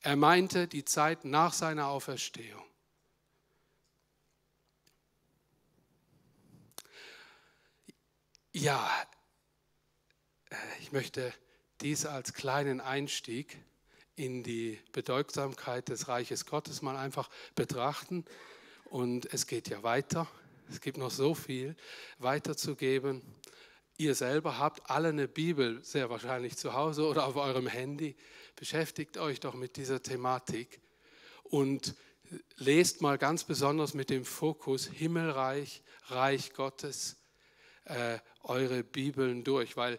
Er 0.00 0.16
meinte 0.16 0.66
die 0.66 0.86
Zeit 0.86 1.26
nach 1.26 1.52
seiner 1.52 1.88
Auferstehung. 1.88 2.67
Ja, 8.60 8.90
äh, 10.50 10.56
ich 10.80 10.90
möchte 10.90 11.32
dies 11.80 12.06
als 12.06 12.34
kleinen 12.34 12.80
Einstieg 12.80 13.56
in 14.16 14.42
die 14.42 14.80
Bedeutsamkeit 14.90 15.88
des 15.88 16.08
Reiches 16.08 16.44
Gottes 16.44 16.82
mal 16.82 16.96
einfach 16.96 17.30
betrachten. 17.54 18.24
Und 18.86 19.32
es 19.32 19.46
geht 19.46 19.68
ja 19.68 19.84
weiter. 19.84 20.26
Es 20.68 20.80
gibt 20.80 20.98
noch 20.98 21.12
so 21.12 21.36
viel 21.36 21.76
weiterzugeben. 22.18 23.22
Ihr 23.96 24.16
selber 24.16 24.58
habt 24.58 24.90
alle 24.90 25.10
eine 25.10 25.28
Bibel, 25.28 25.84
sehr 25.84 26.10
wahrscheinlich 26.10 26.56
zu 26.56 26.72
Hause 26.72 27.06
oder 27.06 27.26
auf 27.26 27.36
eurem 27.36 27.68
Handy. 27.68 28.16
Beschäftigt 28.56 29.18
euch 29.18 29.38
doch 29.38 29.54
mit 29.54 29.76
dieser 29.76 30.02
Thematik 30.02 30.80
und 31.44 31.94
lest 32.56 33.02
mal 33.02 33.18
ganz 33.18 33.44
besonders 33.44 33.94
mit 33.94 34.10
dem 34.10 34.24
Fokus 34.24 34.88
Himmelreich, 34.88 35.84
Reich 36.08 36.54
Gottes 36.54 37.18
äh, 37.88 38.18
eure 38.48 38.82
Bibeln 38.82 39.44
durch, 39.44 39.76
weil 39.76 39.98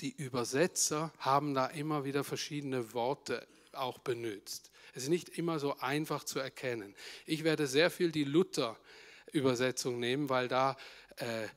die 0.00 0.10
Übersetzer 0.10 1.12
haben 1.18 1.54
da 1.54 1.66
immer 1.66 2.04
wieder 2.04 2.24
verschiedene 2.24 2.92
Worte 2.94 3.46
auch 3.72 3.98
benutzt. 3.98 4.70
Es 4.94 5.04
ist 5.04 5.08
nicht 5.08 5.28
immer 5.30 5.58
so 5.58 5.78
einfach 5.78 6.24
zu 6.24 6.38
erkennen. 6.38 6.94
Ich 7.26 7.44
werde 7.44 7.66
sehr 7.66 7.90
viel 7.90 8.12
die 8.12 8.24
Luther-Übersetzung 8.24 9.98
nehmen, 9.98 10.28
weil 10.28 10.48
da 10.48 10.76
äh, 11.16 11.48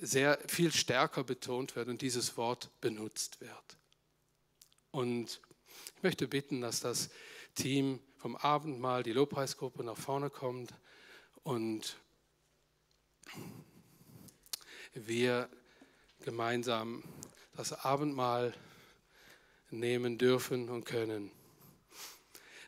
sehr 0.00 0.38
viel 0.46 0.72
stärker 0.72 1.24
betont 1.24 1.76
wird 1.76 1.88
und 1.88 2.02
dieses 2.02 2.36
Wort 2.36 2.70
benutzt 2.80 3.40
wird. 3.40 3.78
Und 4.90 5.40
ich 5.96 6.02
möchte 6.02 6.28
bitten, 6.28 6.60
dass 6.60 6.80
das 6.80 7.10
Team 7.54 8.00
vom 8.16 8.36
Abendmahl, 8.36 9.02
die 9.02 9.12
Lobpreisgruppe 9.12 9.82
nach 9.84 9.96
vorne 9.96 10.30
kommt 10.30 10.74
und 11.42 11.96
wir 14.94 15.48
gemeinsam 16.20 17.02
das 17.56 17.72
Abendmahl 17.72 18.54
nehmen 19.70 20.18
dürfen 20.18 20.68
und 20.68 20.84
können. 20.84 21.30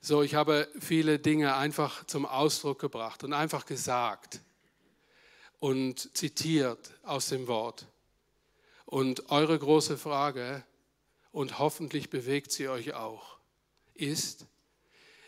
So, 0.01 0.23
ich 0.23 0.35
habe 0.35 0.69
viele 0.81 1.19
Dinge 1.19 1.55
einfach 1.55 2.05
zum 2.07 2.27
Ausdruck 2.27 2.81
gebracht 2.81 3.23
und 3.23 3.33
einfach 3.33 3.67
gesagt 3.67 4.41
und 5.61 6.17
zitiert 6.17 6.93
aus 7.05 7.29
dem 7.29 7.47
Wort. 7.47 7.87
Und 8.85 9.31
eure 9.31 9.59
große 9.59 9.97
Frage, 9.97 10.65
und 11.31 11.61
hoffentlich 11.61 12.11
bewegt 12.11 12.51
sie 12.51 12.69
euch 12.69 12.95
auch, 12.95 13.39
ist, 13.95 14.47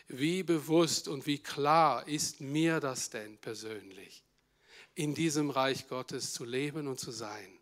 wie 0.07 0.43
bewusst 0.43 1.07
und 1.07 1.25
wie 1.25 1.39
klar 1.39 2.05
ist 2.07 2.41
mir 2.41 2.81
das 2.81 3.09
denn 3.09 3.37
persönlich, 3.37 4.24
in 4.95 5.13
diesem 5.13 5.49
Reich 5.49 5.87
Gottes 5.87 6.33
zu 6.33 6.43
leben 6.43 6.87
und 6.87 6.99
zu 6.99 7.11
sein? 7.11 7.59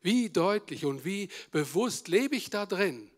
Wie 0.00 0.30
deutlich 0.30 0.84
und 0.84 1.04
wie 1.04 1.28
bewusst 1.50 2.08
lebe 2.08 2.36
ich 2.36 2.50
da 2.50 2.66
drin? 2.66 3.10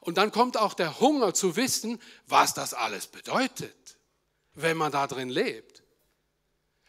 Und 0.00 0.18
dann 0.18 0.32
kommt 0.32 0.56
auch 0.56 0.74
der 0.74 1.00
Hunger 1.00 1.34
zu 1.34 1.56
wissen, 1.56 2.00
was 2.26 2.54
das 2.54 2.74
alles 2.74 3.06
bedeutet, 3.06 3.98
wenn 4.54 4.76
man 4.76 4.92
da 4.92 5.06
drin 5.06 5.28
lebt. 5.28 5.82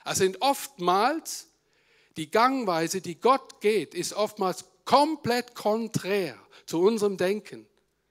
Es 0.06 0.20
sind 0.20 0.42
oftmals 0.42 1.48
die 2.16 2.32
Gangweise, 2.32 3.02
die 3.02 3.20
Gott 3.20 3.62
geht, 3.62 3.94
ist 3.94 4.14
oftmals 4.14 4.66
komplett 4.86 5.54
konträr 5.54 6.38
zu 6.66 6.80
unserem 6.82 7.18
Denken. 7.18 7.68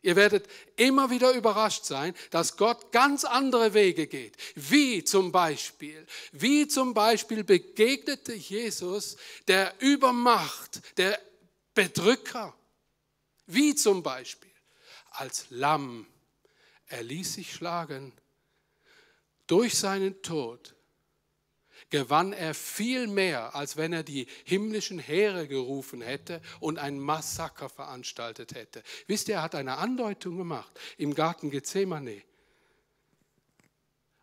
Ihr 0.07 0.15
werdet 0.15 0.49
immer 0.77 1.11
wieder 1.11 1.33
überrascht 1.33 1.85
sein, 1.85 2.15
dass 2.31 2.57
Gott 2.57 2.93
ganz 2.93 3.25
andere 3.25 3.75
Wege 3.75 4.07
geht. 4.07 4.37
Wie 4.55 5.03
zum 5.03 5.33
Beispiel, 5.33 6.07
wie 6.31 6.69
zum 6.69 6.95
Beispiel 6.95 7.43
begegnete 7.43 8.33
Jesus 8.33 9.17
der 9.49 9.75
Übermacht, 9.81 10.81
der 10.97 11.21
Bedrücker. 11.75 12.55
Wie 13.49 13.75
zum 13.75 14.05
Beispiel 14.05 14.53
als 15.11 15.47
Lamm. 15.51 16.07
Er 16.87 17.03
ließ 17.03 17.35
sich 17.35 17.53
schlagen. 17.53 18.13
Durch 19.49 19.77
seinen 19.77 20.23
Tod 20.23 20.76
gewann 21.91 22.33
er 22.33 22.55
viel 22.55 23.07
mehr, 23.07 23.55
als 23.55 23.77
wenn 23.77 23.93
er 23.93 24.03
die 24.03 24.27
himmlischen 24.45 24.99
Heere 24.99 25.47
gerufen 25.47 26.01
hätte 26.01 26.41
und 26.61 26.79
ein 26.79 26.99
Massaker 26.99 27.69
veranstaltet 27.69 28.55
hätte. 28.55 28.83
Wisst 29.07 29.29
ihr, 29.29 29.37
er 29.37 29.43
hat 29.43 29.55
eine 29.55 29.79
Andeutung 29.79 30.37
gemacht 30.37 30.73
im 30.99 31.15
Garten 31.15 31.51
Gethsemane. 31.51 32.23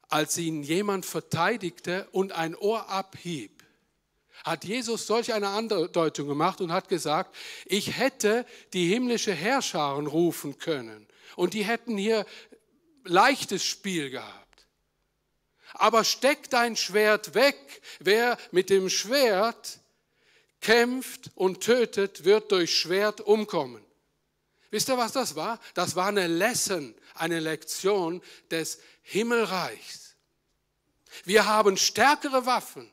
Als 0.09 0.37
ihn 0.37 0.61
jemand 0.61 1.05
verteidigte 1.05 2.07
und 2.11 2.33
ein 2.33 2.55
Ohr 2.55 2.89
abhieb, 2.89 3.63
hat 4.43 4.65
Jesus 4.65 5.07
solch 5.07 5.33
eine 5.33 5.49
Andeutung 5.49 6.27
gemacht 6.27 6.59
und 6.59 6.71
hat 6.71 6.89
gesagt, 6.89 7.35
ich 7.65 7.97
hätte 7.97 8.45
die 8.73 8.87
himmlische 8.87 9.33
Herrscharen 9.33 10.05
rufen 10.05 10.57
können 10.57 11.07
und 11.35 11.53
die 11.53 11.63
hätten 11.63 11.97
hier 11.97 12.25
leichtes 13.05 13.63
Spiel 13.63 14.09
gehabt 14.09 14.42
aber 15.73 16.03
steck 16.03 16.49
dein 16.49 16.75
Schwert 16.75 17.33
weg. 17.33 17.81
Wer 17.99 18.37
mit 18.51 18.69
dem 18.69 18.89
Schwert 18.89 19.79
kämpft 20.61 21.31
und 21.35 21.61
tötet, 21.61 22.23
wird 22.23 22.51
durch 22.51 22.77
Schwert 22.77 23.21
umkommen. 23.21 23.83
Wisst 24.71 24.89
ihr, 24.89 24.97
was 24.97 25.11
das 25.11 25.35
war? 25.35 25.59
Das 25.75 25.95
war 25.95 26.07
eine 26.07 26.25
Lesson, 26.27 26.95
eine 27.13 27.39
Lektion 27.39 28.23
des 28.49 28.79
Himmelreichs. 29.03 30.15
Wir 31.25 31.45
haben 31.45 31.77
stärkere 31.77 32.45
Waffen. 32.45 32.91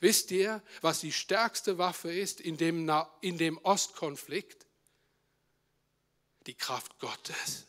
Wisst 0.00 0.30
ihr, 0.30 0.62
was 0.82 1.00
die 1.00 1.12
stärkste 1.12 1.78
Waffe 1.78 2.12
ist 2.12 2.40
in 2.40 2.56
dem, 2.56 2.90
in 3.20 3.38
dem 3.38 3.58
Ostkonflikt? 3.58 4.66
Die 6.46 6.54
Kraft 6.54 6.98
Gottes. 6.98 7.66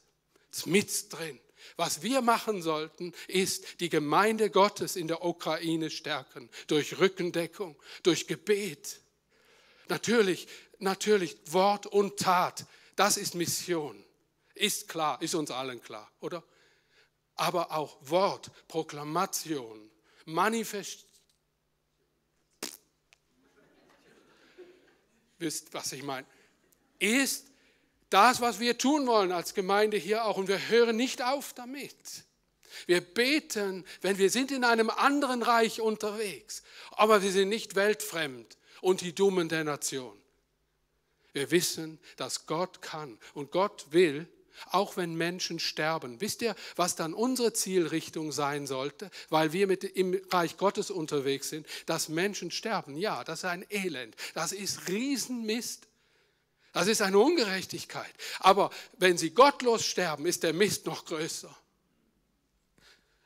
Ist 0.52 0.68
mit 0.68 1.14
drin. 1.14 1.40
Was 1.78 2.02
wir 2.02 2.22
machen 2.22 2.62
sollten, 2.62 3.14
ist 3.28 3.80
die 3.80 3.90
Gemeinde 3.90 4.50
Gottes 4.50 4.96
in 4.96 5.08
der 5.08 5.24
Ukraine 5.24 5.90
stärken, 5.90 6.50
durch 6.68 7.00
Rückendeckung, 7.00 7.76
durch 8.04 8.28
Gebet. 8.28 9.02
Natürlich, 9.88 10.48
natürlich 10.80 11.38
Wort 11.48 11.88
und 11.88 12.18
Tat, 12.18 12.66
das 12.96 13.18
ist 13.18 13.36
Mission. 13.36 14.04
Ist 14.54 14.88
klar, 14.88 15.22
ist 15.22 15.36
uns 15.36 15.52
allen 15.52 15.82
klar, 15.82 16.12
oder? 16.20 16.44
Aber 17.36 17.72
auch 17.72 17.98
Wort, 18.02 18.52
Proklamation, 18.68 19.90
Manifest. 20.26 21.06
Wisst, 25.40 25.74
was 25.74 25.92
ich 25.94 26.04
meine? 26.04 26.28
Ist 27.00 27.51
das, 28.12 28.42
was 28.42 28.60
wir 28.60 28.78
tun 28.78 29.08
wollen 29.08 29.32
als 29.32 29.56
Gemeinde 29.56 29.98
hier 29.98 30.26
auch. 30.26 30.38
Und 30.38 30.48
wir 30.48 30.70
hören 30.70 30.96
nicht 30.96 31.24
auf 31.24 31.54
damit. 31.54 31.96
Wir 32.86 33.02
beten, 33.02 33.86
wenn 34.02 34.18
wir 34.18 34.30
sind 34.30 34.52
in 34.52 34.64
einem 34.64 34.90
anderen 34.90 35.44
Reich 35.44 35.82
unterwegs, 35.82 36.64
aber 36.92 37.22
wir 37.22 37.32
sind 37.32 37.50
nicht 37.50 37.76
weltfremd 37.76 38.58
und 38.82 39.02
die 39.02 39.14
Dummen 39.14 39.50
der 39.50 39.64
Nation. 39.64 40.18
Wir 41.34 41.52
wissen, 41.52 42.00
dass 42.18 42.46
Gott 42.46 42.82
kann 42.82 43.18
und 43.34 43.52
Gott 43.52 43.88
will, 43.92 44.28
auch 44.70 44.98
wenn 44.98 45.16
Menschen 45.16 45.60
sterben. 45.60 46.22
Wisst 46.22 46.42
ihr, 46.42 46.56
was 46.76 46.96
dann 46.96 47.14
unsere 47.14 47.54
Zielrichtung 47.54 48.32
sein 48.32 48.68
sollte, 48.68 49.10
weil 49.30 49.54
wir 49.54 49.68
mit 49.68 49.84
im 49.84 50.20
Reich 50.30 50.58
Gottes 50.58 50.92
unterwegs 50.92 51.50
sind, 51.50 51.68
dass 51.86 52.10
Menschen 52.10 52.52
sterben? 52.52 52.98
Ja, 52.98 53.24
das 53.24 53.40
ist 53.40 53.46
ein 53.46 53.66
Elend. 53.70 54.16
Das 54.34 54.52
ist 54.52 54.88
Riesenmist. 54.88 55.88
Das 56.74 56.88
ist 56.88 57.02
eine 57.02 57.20
Ungerechtigkeit. 57.20 58.14
Aber 58.40 58.70
wenn 58.98 59.18
sie 59.18 59.32
gottlos 59.32 59.86
sterben, 59.86 60.26
ist 60.26 60.44
der 60.44 60.54
Mist 60.54 60.86
noch 60.86 61.06
größer. 61.06 61.56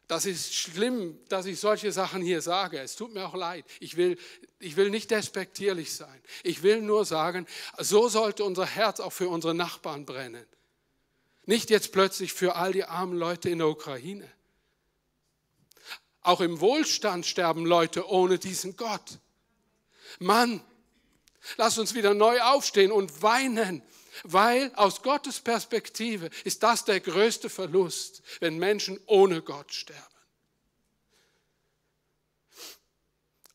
Das 0.07 0.25
ist 0.25 0.53
schlimm, 0.53 1.19
dass 1.29 1.47
ich 1.47 1.59
solche 1.59 1.91
Sachen 1.91 2.21
hier 2.21 2.41
sage. 2.41 2.79
Es 2.79 2.95
tut 2.95 3.13
mir 3.13 3.25
auch 3.27 3.33
leid. 3.33 3.65
Ich 3.79 3.97
will, 3.97 4.17
ich 4.59 4.75
will 4.75 4.91
nicht 4.91 5.09
despektierlich 5.09 5.93
sein. 5.93 6.21
Ich 6.43 6.61
will 6.61 6.81
nur 6.81 7.05
sagen, 7.05 7.47
so 7.79 8.07
sollte 8.07 8.43
unser 8.43 8.65
Herz 8.65 8.99
auch 8.99 9.13
für 9.13 9.29
unsere 9.29 9.55
Nachbarn 9.55 10.05
brennen. 10.05 10.45
Nicht 11.47 11.69
jetzt 11.69 11.91
plötzlich 11.91 12.33
für 12.33 12.55
all 12.55 12.71
die 12.71 12.85
armen 12.85 13.17
Leute 13.17 13.49
in 13.49 13.59
der 13.59 13.67
Ukraine. 13.67 14.29
Auch 16.21 16.41
im 16.41 16.59
Wohlstand 16.59 17.25
sterben 17.25 17.65
Leute 17.65 18.07
ohne 18.07 18.39
diesen 18.39 18.75
Gott. 18.77 19.19
Mann, 20.19 20.63
Lass 21.57 21.77
uns 21.77 21.93
wieder 21.93 22.13
neu 22.13 22.41
aufstehen 22.41 22.91
und 22.91 23.21
weinen, 23.21 23.81
weil 24.23 24.71
aus 24.75 25.01
Gottes 25.01 25.39
Perspektive 25.39 26.29
ist 26.43 26.63
das 26.63 26.85
der 26.85 26.99
größte 26.99 27.49
Verlust, 27.49 28.21
wenn 28.39 28.57
Menschen 28.57 28.99
ohne 29.05 29.41
Gott 29.41 29.73
sterben. 29.73 30.15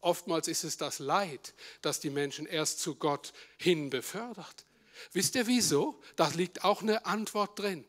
Oftmals 0.01 0.49
ist 0.49 0.65
es 0.65 0.77
das 0.77 0.99
Leid, 0.99 1.55
das 1.83 2.01
die 2.01 2.11
Menschen 2.11 2.47
erst 2.47 2.81
zu 2.81 2.95
Gott 2.95 3.33
hin 3.59 3.91
befördert. 3.91 4.65
Wisst 5.13 5.35
ihr 5.35 5.47
wieso? 5.47 6.01
Da 6.17 6.29
liegt 6.29 6.65
auch 6.65 6.83
eine 6.83 7.05
Antwort 7.07 7.59
drin. 7.59 7.85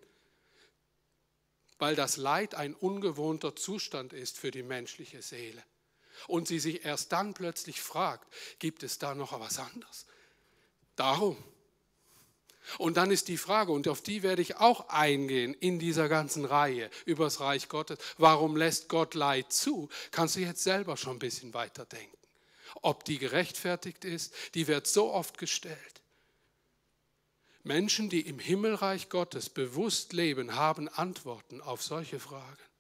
Weil 1.78 1.96
das 1.96 2.18
Leid 2.18 2.56
ein 2.56 2.76
ungewohnter 2.76 3.56
Zustand 3.56 4.14
ist 4.14 4.38
für 4.38 4.52
die 4.52 4.64
menschliche 4.64 5.22
Seele. 5.22 5.64
Und 6.28 6.48
sie 6.48 6.60
sich 6.60 6.86
erst 6.86 7.12
dann 7.12 7.34
plötzlich 7.34 7.82
fragt, 7.82 8.28
gibt 8.60 8.84
es 8.84 8.98
da 8.98 9.16
noch 9.16 9.40
was 9.40 9.60
anderes? 9.60 10.06
Darum. 10.96 11.38
Und 12.78 12.98
dann 12.98 13.12
ist 13.12 13.28
die 13.28 13.38
Frage, 13.38 13.72
und 13.72 13.88
auf 13.88 14.02
die 14.02 14.24
werde 14.24 14.42
ich 14.42 14.58
auch 14.58 14.90
eingehen 14.90 15.54
in 15.56 15.80
dieser 15.80 16.08
ganzen 16.10 16.46
Reihe 16.46 16.90
über 17.06 17.26
das 17.26 17.40
Reich 17.40 17.70
Gottes. 17.70 17.98
Warum 18.18 18.56
lässt 18.56 18.88
Gott 18.88 19.16
Leid 19.16 19.52
zu? 19.52 19.90
Kannst 20.12 20.36
du 20.36 20.42
jetzt 20.42 20.64
selber 20.64 20.98
schon 20.98 21.16
ein 21.16 21.20
bisschen 21.20 21.54
weiterdenken. 21.54 22.18
Ob 22.82 23.04
die 23.04 23.18
gerechtfertigt 23.18 24.06
ist, 24.06 24.34
die 24.54 24.68
wird 24.68 24.88
so 24.88 25.12
oft 25.12 25.38
gestellt. 25.38 26.02
Menschen, 27.64 28.10
die 28.10 28.22
im 28.22 28.40
Himmelreich 28.40 29.10
Gottes 29.10 29.50
bewusst 29.50 30.14
leben, 30.14 30.56
haben 30.56 30.88
Antworten 30.90 31.62
auf 31.62 31.84
solche 31.84 32.20
Fragen. 32.20 32.71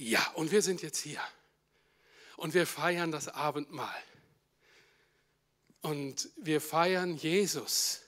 Ja, 0.00 0.26
und 0.34 0.50
wir 0.50 0.62
sind 0.62 0.80
jetzt 0.80 1.00
hier. 1.00 1.20
Und 2.38 2.54
wir 2.54 2.66
feiern 2.66 3.12
das 3.12 3.28
Abendmahl. 3.28 4.02
Und 5.82 6.30
wir 6.36 6.62
feiern 6.62 7.18
Jesus, 7.18 8.00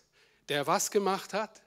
der 0.49 0.67
was 0.67 0.91
gemacht 0.91 1.35
hat? 1.35 1.61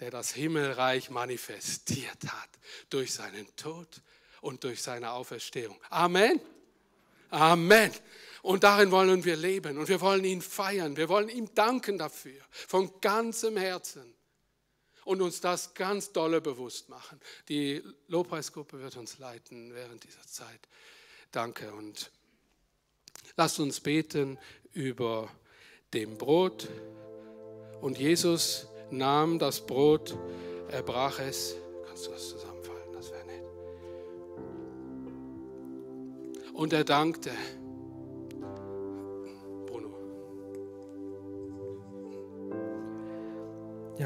Der 0.00 0.10
das 0.10 0.32
Himmelreich 0.32 1.08
manifestiert 1.08 2.24
hat 2.24 2.50
durch 2.90 3.14
seinen 3.14 3.46
Tod 3.56 4.02
und 4.42 4.64
durch 4.64 4.82
seine 4.82 5.12
Auferstehung. 5.12 5.80
Amen. 5.88 6.38
Amen. 7.30 7.90
Und 8.42 8.64
darin 8.64 8.90
wollen 8.90 9.24
wir 9.24 9.36
leben 9.36 9.78
und 9.78 9.88
wir 9.88 10.02
wollen 10.02 10.26
ihn 10.26 10.42
feiern. 10.42 10.94
Wir 10.98 11.08
wollen 11.08 11.30
ihm 11.30 11.54
danken 11.54 11.96
dafür 11.96 12.42
von 12.50 13.00
ganzem 13.00 13.56
Herzen 13.56 14.15
und 15.06 15.22
uns 15.22 15.40
das 15.40 15.72
ganz 15.72 16.12
dolle 16.12 16.40
bewusst 16.40 16.88
machen. 16.88 17.20
Die 17.48 17.82
Lobpreisgruppe 18.08 18.80
wird 18.82 18.96
uns 18.96 19.18
leiten 19.18 19.72
während 19.72 20.02
dieser 20.02 20.26
Zeit. 20.26 20.68
Danke 21.30 21.72
und 21.72 22.10
lasst 23.36 23.60
uns 23.60 23.78
beten 23.78 24.36
über 24.72 25.30
dem 25.94 26.18
Brot. 26.18 26.68
Und 27.80 27.98
Jesus 27.98 28.66
nahm 28.90 29.38
das 29.38 29.64
Brot, 29.64 30.18
er 30.70 30.82
brach 30.82 31.20
es. 31.20 31.54
Kannst 31.86 32.06
du 32.06 32.10
das 32.10 32.28
zusammenfalten? 32.30 32.92
Das 32.92 33.10
wäre 33.12 33.26
nett. 33.26 33.44
Und 36.52 36.72
er 36.72 36.82
dankte. 36.82 37.30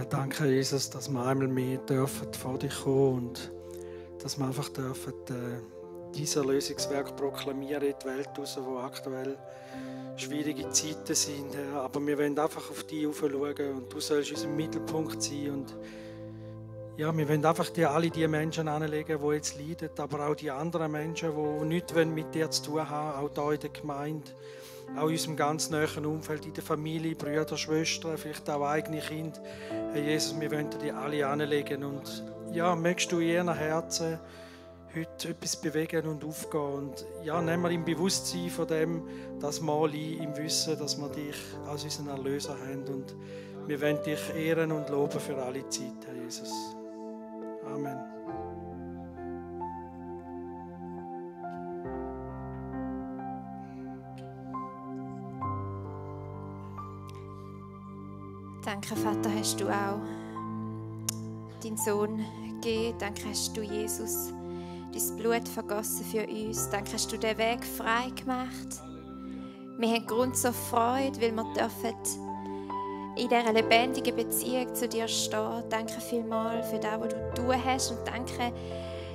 Ja, 0.01 0.07
danke 0.07 0.47
Jesus, 0.47 0.89
dass 0.89 1.11
wir 1.11 1.27
einmal 1.27 1.47
mehr 1.47 1.77
dürfen 1.77 2.33
vor 2.33 2.57
dich 2.57 2.75
kommen 2.85 3.29
und 3.29 3.53
dass 4.23 4.39
wir 4.39 4.47
einfach 4.47 4.71
dürfen 4.71 5.13
äh, 5.29 6.15
dieses 6.15 6.37
Erlösungswerk 6.37 7.15
proklamieren 7.17 7.83
in 7.83 7.95
die 8.03 8.07
Welt 8.07 8.31
raus, 8.39 8.59
wo 8.65 8.79
aktuell 8.79 9.37
schwierige 10.17 10.71
Zeiten 10.71 11.15
sind. 11.15 11.55
Aber 11.75 12.01
wir 12.07 12.17
wollen 12.17 12.39
einfach 12.39 12.71
auf 12.71 12.85
dich 12.85 13.07
schauen 13.15 13.75
und 13.75 13.93
du 13.93 14.01
sollst 14.01 14.31
unser 14.31 14.49
Mittelpunkt 14.49 15.23
sein 15.23 15.51
und 15.51 15.77
ja, 16.97 17.15
wir 17.15 17.29
wollen 17.29 17.45
einfach 17.45 17.69
dir 17.69 17.91
alle 17.91 18.09
die 18.09 18.27
Menschen 18.27 18.69
anlegen, 18.69 19.21
die 19.23 19.35
jetzt 19.35 19.59
leiden, 19.59 19.91
aber 19.99 20.29
auch 20.29 20.35
die 20.35 20.51
anderen 20.51 20.93
Menschen, 20.93 21.33
die 21.37 21.67
nichts 21.67 21.93
mit 22.07 22.35
dir 22.35 22.51
zu 22.51 22.63
tun 22.63 22.89
haben, 22.89 23.27
auch 23.27 23.31
hier 23.35 23.53
in 23.53 23.61
der 23.61 23.71
Gemeinde, 23.71 24.31
auch 24.97 25.07
in 25.07 25.13
unserem 25.13 25.37
ganz 25.37 25.71
nahen 25.71 26.07
Umfeld, 26.07 26.47
in 26.47 26.55
der 26.55 26.63
Familie, 26.63 27.15
Brüder, 27.15 27.57
Schwestern, 27.57 28.19
vielleicht 28.19 28.49
auch 28.51 28.67
eigene 28.67 29.01
Kinder. 29.01 29.41
Herr 29.93 30.03
Jesus, 30.03 30.39
wir 30.39 30.51
wollen 30.51 30.71
dir 30.71 30.97
alle 30.97 31.27
anlegen 31.27 31.85
und 31.85 32.25
ja, 32.53 32.75
möchtest 32.75 33.13
du 33.13 33.21
in 33.21 33.29
ihren 33.29 33.55
Herzen 33.55 34.19
heute 34.95 35.29
etwas 35.29 35.57
bewegen 35.57 36.07
und 36.07 36.25
aufgehen. 36.25 36.61
Und 36.61 37.05
ja, 37.25 37.41
nehmen 37.41 37.63
wir 37.63 37.71
im 37.71 37.85
Bewusstsein 37.85 38.51
von 38.51 38.67
dem, 38.67 39.03
das 39.39 39.61
Mal 39.61 39.89
ein, 39.89 40.19
im 40.19 40.37
Wissen, 40.37 40.79
dass 40.79 40.99
wir 40.99 41.09
dich 41.09 41.37
als 41.67 41.85
unseren 41.85 42.09
Erlöser 42.09 42.57
haben. 42.59 42.85
Und 42.89 43.15
wir 43.67 43.81
wollen 43.81 44.03
dich 44.03 44.35
ehren 44.35 44.73
und 44.73 44.89
loben 44.89 45.21
für 45.21 45.37
alle 45.37 45.69
Zeit, 45.69 46.07
Herr 46.07 46.15
Jesus. 46.15 46.53
Amen. 47.67 48.20
Danke, 58.65 58.95
Vater, 58.95 59.31
hast 59.39 59.61
du 59.61 59.69
auch 59.69 60.01
deinen 61.63 61.77
Sohn 61.77 62.25
gegeben. 62.61 62.97
Danke, 62.99 63.23
hast 63.31 63.57
du 63.57 63.63
Jesus 63.63 64.33
dein 64.93 65.17
Blut 65.17 65.49
vergossen 65.49 66.05
für 66.05 66.27
uns. 66.27 66.69
Danke, 66.71 66.93
hast 66.93 67.11
du 67.13 67.17
den 67.17 67.39
Weg 67.39 67.65
frei 67.65 68.11
gemacht. 68.11 68.83
Wir 69.79 69.89
haben 69.89 70.07
Grund 70.07 70.37
zur 70.37 70.53
Freude, 70.53 71.21
weil 71.21 71.33
wir 71.33 71.55
dürfen 71.55 71.95
in 73.17 73.29
dieser 73.29 73.53
lebendigen 73.53 74.15
Beziehung 74.15 74.75
zu 74.75 74.89
dir 74.89 75.09
stehen. 75.09 75.65
Danke 75.71 76.01
vielmals 76.01 76.69
für 76.69 76.79
das, 76.79 77.01
was 77.01 77.09
du 77.09 77.35
tun 77.35 77.65
hast 77.65 77.91
und 77.91 78.07
danke, 78.07 78.53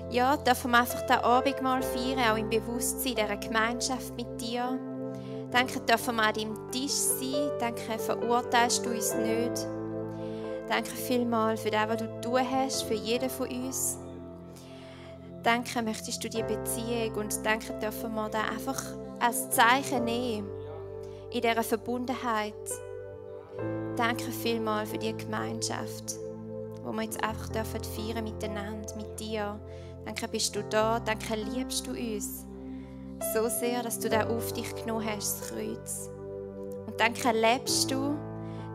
ja, 0.09 0.37
dürfen 0.37 0.71
wir 0.71 0.79
einfach 0.79 1.05
den 1.05 1.17
Abend 1.17 1.61
mal 1.61 1.81
feiern, 1.81 2.19
auch 2.31 2.37
im 2.37 2.49
Bewusstsein 2.49 3.15
dieser 3.15 3.37
Gemeinschaft 3.37 4.15
mit 4.15 4.41
dir. 4.41 4.79
Danke, 5.55 5.79
dürfen 5.79 6.17
wir 6.17 6.23
an 6.23 6.33
deinem 6.33 6.69
Tisch 6.69 6.91
sein. 6.91 7.49
Danke, 7.61 7.97
verurteilst 7.97 8.85
du 8.85 8.89
uns 8.89 9.15
nicht. 9.15 9.65
Danke 10.67 10.89
vielmals 10.89 11.61
für 11.61 11.71
das, 11.71 11.87
was 11.87 11.97
du 11.97 12.21
tun 12.21 12.41
hast, 12.51 12.81
für 12.83 12.93
jeden 12.93 13.29
von 13.29 13.47
uns. 13.47 13.97
Danke, 15.43 15.81
möchtest 15.81 16.21
du 16.21 16.27
die 16.27 16.43
Beziehung 16.43 17.15
und 17.15 17.45
danke 17.45 17.71
dürfen 17.79 18.13
wir 18.15 18.27
da 18.27 18.41
einfach 18.41 18.83
als 19.21 19.49
Zeichen 19.49 20.03
nehmen 20.03 20.49
in 21.31 21.39
dieser 21.39 21.63
Verbundenheit. 21.63 22.53
Danke 23.95 24.31
vielmals 24.31 24.89
für 24.89 24.97
die 24.97 25.15
Gemeinschaft, 25.15 26.17
wo 26.83 26.91
wir 26.91 27.03
jetzt 27.03 27.23
einfach 27.23 27.47
dürfen 27.47 27.81
feiern 27.81 28.25
miteinander, 28.25 28.93
mit 28.97 29.17
dir. 29.17 29.57
Danke, 30.03 30.27
bist 30.27 30.53
du 30.53 30.63
da. 30.65 30.99
Danke, 30.99 31.35
liebst 31.35 31.87
du 31.87 31.91
uns 31.91 32.45
so 33.33 33.47
sehr, 33.47 33.83
dass 33.83 33.99
du 33.99 34.09
da 34.09 34.27
auf 34.27 34.53
dich 34.53 34.73
genommen 34.75 35.05
hast, 35.05 35.41
das 35.41 35.49
Kreuz. 35.49 36.09
Und 36.87 36.99
danke, 36.99 37.31
lebst 37.31 37.91
du. 37.91 38.17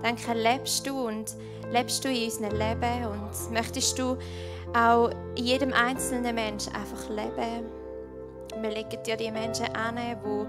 Danke, 0.03 0.33
lebst 0.33 0.87
du 0.87 1.07
und 1.07 1.37
lebst 1.71 2.05
du 2.05 2.09
in 2.09 2.25
unserem 2.25 2.53
Leben 2.53 3.07
und 3.07 3.53
möchtest 3.53 3.99
du 3.99 4.17
auch 4.75 5.11
in 5.37 5.45
jedem 5.45 5.73
einzelnen 5.73 6.35
Menschen 6.35 6.75
einfach 6.75 7.09
leben. 7.11 7.67
Wir 8.61 8.71
legen 8.71 9.03
dir 9.05 9.17
die 9.17 9.31
Menschen 9.31 9.67
an, 9.75 9.97
wo 10.25 10.47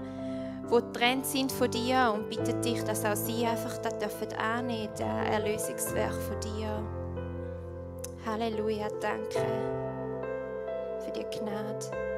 wo 0.72 0.76
getrennt 0.76 1.26
sind 1.26 1.52
von 1.52 1.70
dir 1.70 2.12
und 2.14 2.30
bitten 2.30 2.62
dich, 2.62 2.82
dass 2.84 3.04
auch 3.04 3.14
sie 3.14 3.44
einfach 3.44 3.76
das 3.78 3.98
dürfen 3.98 4.32
annehmen, 4.38 4.88
das 4.96 5.28
Erlösungswerk 5.30 6.14
von 6.14 6.40
dir. 6.40 6.82
Halleluja, 8.24 8.88
danke 9.00 9.44
für 11.04 11.10
die 11.10 11.26
Gnade. 11.38 12.11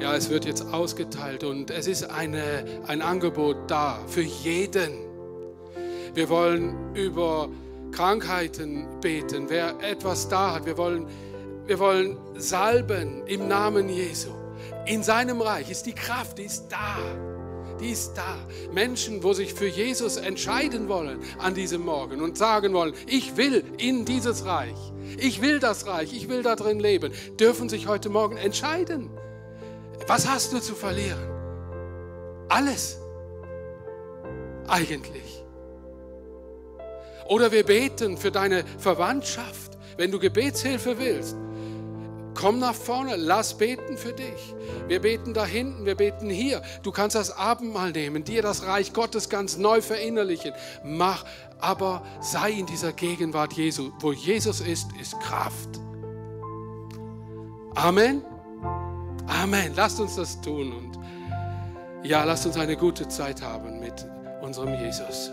Ja, 0.00 0.16
es 0.16 0.30
wird 0.30 0.46
jetzt 0.46 0.62
ausgeteilt 0.72 1.44
und 1.44 1.70
es 1.70 1.86
ist 1.86 2.04
eine, 2.04 2.64
ein 2.86 3.02
Angebot 3.02 3.70
da 3.70 3.98
für 4.06 4.22
jeden. 4.22 4.94
Wir 6.14 6.30
wollen 6.30 6.94
über 6.94 7.50
Krankheiten 7.92 8.88
beten. 9.02 9.50
Wer 9.50 9.78
etwas 9.82 10.26
da 10.30 10.54
hat, 10.54 10.64
wir 10.64 10.78
wollen, 10.78 11.06
wir 11.66 11.78
wollen 11.78 12.16
salben 12.34 13.26
im 13.26 13.46
Namen 13.46 13.90
Jesu. 13.90 14.30
In 14.86 15.02
seinem 15.02 15.42
Reich 15.42 15.70
ist 15.70 15.84
die 15.84 15.92
Kraft, 15.92 16.38
die 16.38 16.44
ist 16.44 16.68
da. 16.70 16.96
Die 17.78 17.90
ist 17.90 18.14
da. 18.14 18.38
Menschen, 18.72 19.22
wo 19.22 19.34
sich 19.34 19.52
für 19.52 19.68
Jesus 19.68 20.16
entscheiden 20.16 20.88
wollen 20.88 21.18
an 21.38 21.52
diesem 21.52 21.82
Morgen 21.82 22.22
und 22.22 22.38
sagen 22.38 22.72
wollen, 22.72 22.94
ich 23.06 23.36
will 23.36 23.64
in 23.76 24.06
dieses 24.06 24.46
Reich. 24.46 24.78
Ich 25.18 25.42
will 25.42 25.58
das 25.58 25.86
Reich, 25.86 26.14
ich 26.14 26.30
will 26.30 26.42
da 26.42 26.56
drin 26.56 26.80
leben, 26.80 27.12
dürfen 27.38 27.68
sich 27.68 27.86
heute 27.86 28.08
Morgen 28.08 28.38
entscheiden. 28.38 29.10
Was 30.06 30.28
hast 30.28 30.52
du 30.52 30.60
zu 30.60 30.74
verlieren? 30.74 31.28
Alles. 32.48 32.98
Eigentlich. 34.66 35.44
Oder 37.28 37.52
wir 37.52 37.64
beten 37.64 38.16
für 38.16 38.32
deine 38.32 38.64
Verwandtschaft. 38.78 39.78
Wenn 39.96 40.10
du 40.10 40.18
Gebetshilfe 40.18 40.98
willst, 40.98 41.36
komm 42.34 42.58
nach 42.58 42.74
vorne, 42.74 43.16
lass 43.16 43.56
beten 43.56 43.96
für 43.96 44.12
dich. 44.12 44.54
Wir 44.88 45.00
beten 45.00 45.34
da 45.34 45.44
hinten, 45.44 45.84
wir 45.84 45.94
beten 45.94 46.28
hier. 46.28 46.62
Du 46.82 46.90
kannst 46.90 47.14
das 47.14 47.36
Abendmahl 47.36 47.92
nehmen, 47.92 48.24
dir 48.24 48.42
das 48.42 48.64
Reich 48.64 48.92
Gottes 48.92 49.28
ganz 49.28 49.58
neu 49.58 49.80
verinnerlichen. 49.80 50.52
Mach, 50.82 51.24
aber 51.60 52.02
sei 52.20 52.50
in 52.50 52.66
dieser 52.66 52.92
Gegenwart 52.92 53.52
Jesu. 53.52 53.92
Wo 54.00 54.12
Jesus 54.12 54.60
ist, 54.60 54.88
ist 55.00 55.20
Kraft. 55.20 55.80
Amen. 57.74 58.24
Amen. 59.30 59.72
Lasst 59.76 60.00
uns 60.00 60.16
das 60.16 60.40
tun 60.40 60.72
und 60.72 60.98
ja, 62.02 62.24
lasst 62.24 62.46
uns 62.46 62.56
eine 62.56 62.76
gute 62.76 63.06
Zeit 63.08 63.42
haben 63.42 63.78
mit 63.78 64.06
unserem 64.42 64.74
Jesus. 64.74 65.30